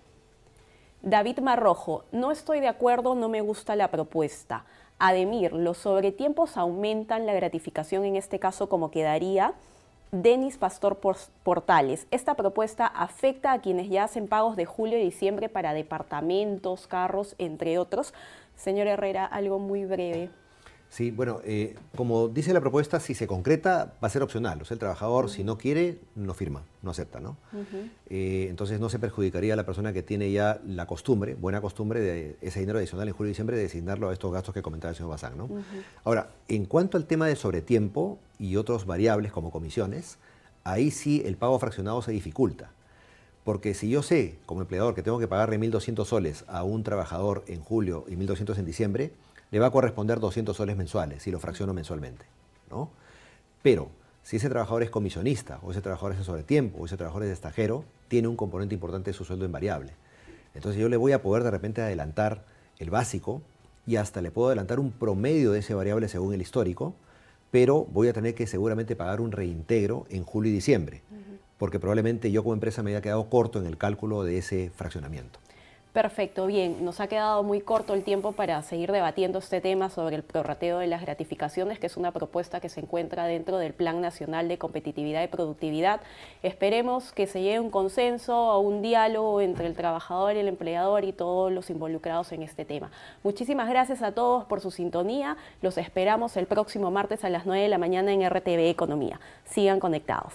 David 1.02 1.40
Marrojo, 1.40 2.04
no 2.10 2.32
estoy 2.32 2.60
de 2.60 2.68
acuerdo, 2.68 3.14
no 3.14 3.28
me 3.28 3.42
gusta 3.42 3.76
la 3.76 3.90
propuesta. 3.90 4.64
Ademir, 4.98 5.52
los 5.52 5.76
sobretiempos 5.76 6.56
aumentan 6.56 7.26
la 7.26 7.34
gratificación, 7.34 8.06
en 8.06 8.16
este 8.16 8.38
caso 8.38 8.70
como 8.70 8.90
quedaría 8.90 9.52
Denis 10.10 10.56
Pastor 10.56 10.98
Portales. 11.42 12.06
Esta 12.10 12.34
propuesta 12.34 12.86
afecta 12.86 13.52
a 13.52 13.60
quienes 13.60 13.90
ya 13.90 14.04
hacen 14.04 14.26
pagos 14.26 14.56
de 14.56 14.64
julio 14.64 14.98
y 14.98 15.04
diciembre 15.04 15.50
para 15.50 15.74
departamentos, 15.74 16.86
carros, 16.86 17.34
entre 17.36 17.78
otros. 17.78 18.14
Señor 18.54 18.86
Herrera, 18.86 19.26
algo 19.26 19.58
muy 19.58 19.84
breve. 19.84 20.30
Sí, 20.88 21.10
bueno, 21.10 21.40
eh, 21.44 21.74
como 21.94 22.28
dice 22.28 22.52
la 22.52 22.60
propuesta, 22.60 23.00
si 23.00 23.14
se 23.14 23.26
concreta 23.26 23.94
va 24.02 24.06
a 24.06 24.10
ser 24.10 24.22
opcional. 24.22 24.62
O 24.62 24.64
sea, 24.64 24.76
el 24.76 24.78
trabajador, 24.78 25.28
si 25.28 25.44
no 25.44 25.58
quiere, 25.58 25.98
no 26.14 26.32
firma, 26.32 26.62
no 26.82 26.90
acepta, 26.90 27.20
¿no? 27.20 27.36
Eh, 28.08 28.46
entonces 28.48 28.80
no 28.80 28.88
se 28.88 28.98
perjudicaría 28.98 29.52
a 29.52 29.56
la 29.56 29.66
persona 29.66 29.92
que 29.92 30.02
tiene 30.02 30.30
ya 30.30 30.60
la 30.66 30.86
costumbre, 30.86 31.34
buena 31.34 31.60
costumbre, 31.60 32.00
de 32.00 32.36
ese 32.40 32.60
dinero 32.60 32.78
adicional 32.78 33.08
en 33.08 33.14
julio 33.14 33.28
y 33.28 33.32
diciembre, 33.32 33.56
de 33.56 33.64
designarlo 33.64 34.08
a 34.08 34.12
estos 34.12 34.32
gastos 34.32 34.54
que 34.54 34.62
comentaba 34.62 34.90
el 34.90 34.96
señor 34.96 35.10
Bazán, 35.10 35.36
¿no? 35.36 35.50
Ahora, 36.04 36.30
en 36.48 36.64
cuanto 36.64 36.96
al 36.96 37.04
tema 37.06 37.26
de 37.26 37.36
sobretiempo 37.36 38.18
y 38.38 38.56
otros 38.56 38.86
variables 38.86 39.32
como 39.32 39.50
comisiones, 39.50 40.18
ahí 40.64 40.90
sí 40.90 41.22
el 41.26 41.36
pago 41.36 41.58
fraccionado 41.58 42.00
se 42.00 42.12
dificulta. 42.12 42.70
Porque 43.44 43.74
si 43.74 43.88
yo 43.88 44.02
sé, 44.02 44.38
como 44.46 44.62
empleador, 44.62 44.94
que 44.94 45.02
tengo 45.02 45.18
que 45.18 45.28
pagarle 45.28 45.58
1.200 45.60 46.04
soles 46.04 46.44
a 46.48 46.64
un 46.64 46.82
trabajador 46.82 47.44
en 47.46 47.60
julio 47.60 48.04
y 48.08 48.16
1.200 48.16 48.58
en 48.58 48.64
diciembre, 48.64 49.12
le 49.50 49.58
va 49.58 49.66
a 49.66 49.70
corresponder 49.70 50.20
200 50.20 50.56
soles 50.56 50.76
mensuales 50.76 51.22
si 51.22 51.30
lo 51.30 51.38
fracciono 51.38 51.72
mensualmente. 51.72 52.24
¿no? 52.70 52.90
Pero 53.62 53.90
si 54.22 54.36
ese 54.36 54.48
trabajador 54.48 54.82
es 54.82 54.90
comisionista, 54.90 55.60
o 55.62 55.70
ese 55.70 55.80
trabajador 55.80 56.16
es 56.16 56.24
sobre 56.24 56.42
tiempo, 56.42 56.78
o 56.80 56.86
ese 56.86 56.96
trabajador 56.96 57.24
es 57.26 57.32
estajero, 57.32 57.84
tiene 58.08 58.28
un 58.28 58.36
componente 58.36 58.74
importante 58.74 59.10
de 59.10 59.14
su 59.14 59.24
sueldo 59.24 59.44
en 59.44 59.52
variable. 59.52 59.92
Entonces 60.54 60.80
yo 60.80 60.88
le 60.88 60.96
voy 60.96 61.12
a 61.12 61.22
poder 61.22 61.44
de 61.44 61.50
repente 61.50 61.82
adelantar 61.82 62.44
el 62.78 62.90
básico 62.90 63.42
y 63.86 63.96
hasta 63.96 64.20
le 64.20 64.30
puedo 64.30 64.48
adelantar 64.48 64.80
un 64.80 64.90
promedio 64.90 65.52
de 65.52 65.60
ese 65.60 65.74
variable 65.74 66.08
según 66.08 66.34
el 66.34 66.42
histórico, 66.42 66.94
pero 67.50 67.84
voy 67.84 68.08
a 68.08 68.12
tener 68.12 68.34
que 68.34 68.46
seguramente 68.46 68.96
pagar 68.96 69.20
un 69.20 69.32
reintegro 69.32 70.06
en 70.10 70.24
julio 70.24 70.50
y 70.50 70.54
diciembre, 70.54 71.02
porque 71.58 71.78
probablemente 71.78 72.32
yo 72.32 72.42
como 72.42 72.54
empresa 72.54 72.82
me 72.82 72.90
haya 72.90 73.00
quedado 73.00 73.30
corto 73.30 73.60
en 73.60 73.66
el 73.66 73.78
cálculo 73.78 74.24
de 74.24 74.38
ese 74.38 74.70
fraccionamiento. 74.74 75.38
Perfecto, 75.96 76.46
bien. 76.46 76.84
Nos 76.84 77.00
ha 77.00 77.06
quedado 77.06 77.42
muy 77.42 77.62
corto 77.62 77.94
el 77.94 78.04
tiempo 78.04 78.32
para 78.32 78.60
seguir 78.60 78.92
debatiendo 78.92 79.38
este 79.38 79.62
tema 79.62 79.88
sobre 79.88 80.16
el 80.16 80.22
prorrateo 80.24 80.80
de 80.80 80.86
las 80.88 81.00
gratificaciones, 81.00 81.78
que 81.78 81.86
es 81.86 81.96
una 81.96 82.12
propuesta 82.12 82.60
que 82.60 82.68
se 82.68 82.80
encuentra 82.80 83.24
dentro 83.24 83.56
del 83.56 83.72
Plan 83.72 84.02
Nacional 84.02 84.46
de 84.46 84.58
Competitividad 84.58 85.22
y 85.22 85.28
Productividad. 85.28 86.02
Esperemos 86.42 87.12
que 87.12 87.26
se 87.26 87.40
llegue 87.40 87.56
a 87.56 87.62
un 87.62 87.70
consenso, 87.70 88.34
a 88.34 88.58
un 88.58 88.82
diálogo 88.82 89.40
entre 89.40 89.68
el 89.68 89.74
trabajador, 89.74 90.36
el 90.36 90.48
empleador 90.48 91.04
y 91.04 91.14
todos 91.14 91.50
los 91.50 91.70
involucrados 91.70 92.30
en 92.32 92.42
este 92.42 92.66
tema. 92.66 92.90
Muchísimas 93.22 93.66
gracias 93.70 94.02
a 94.02 94.12
todos 94.12 94.44
por 94.44 94.60
su 94.60 94.70
sintonía. 94.70 95.38
Los 95.62 95.78
esperamos 95.78 96.36
el 96.36 96.44
próximo 96.44 96.90
martes 96.90 97.24
a 97.24 97.30
las 97.30 97.46
9 97.46 97.62
de 97.62 97.68
la 97.70 97.78
mañana 97.78 98.12
en 98.12 98.20
RTV 98.28 98.68
Economía. 98.68 99.18
Sigan 99.46 99.80
conectados. 99.80 100.34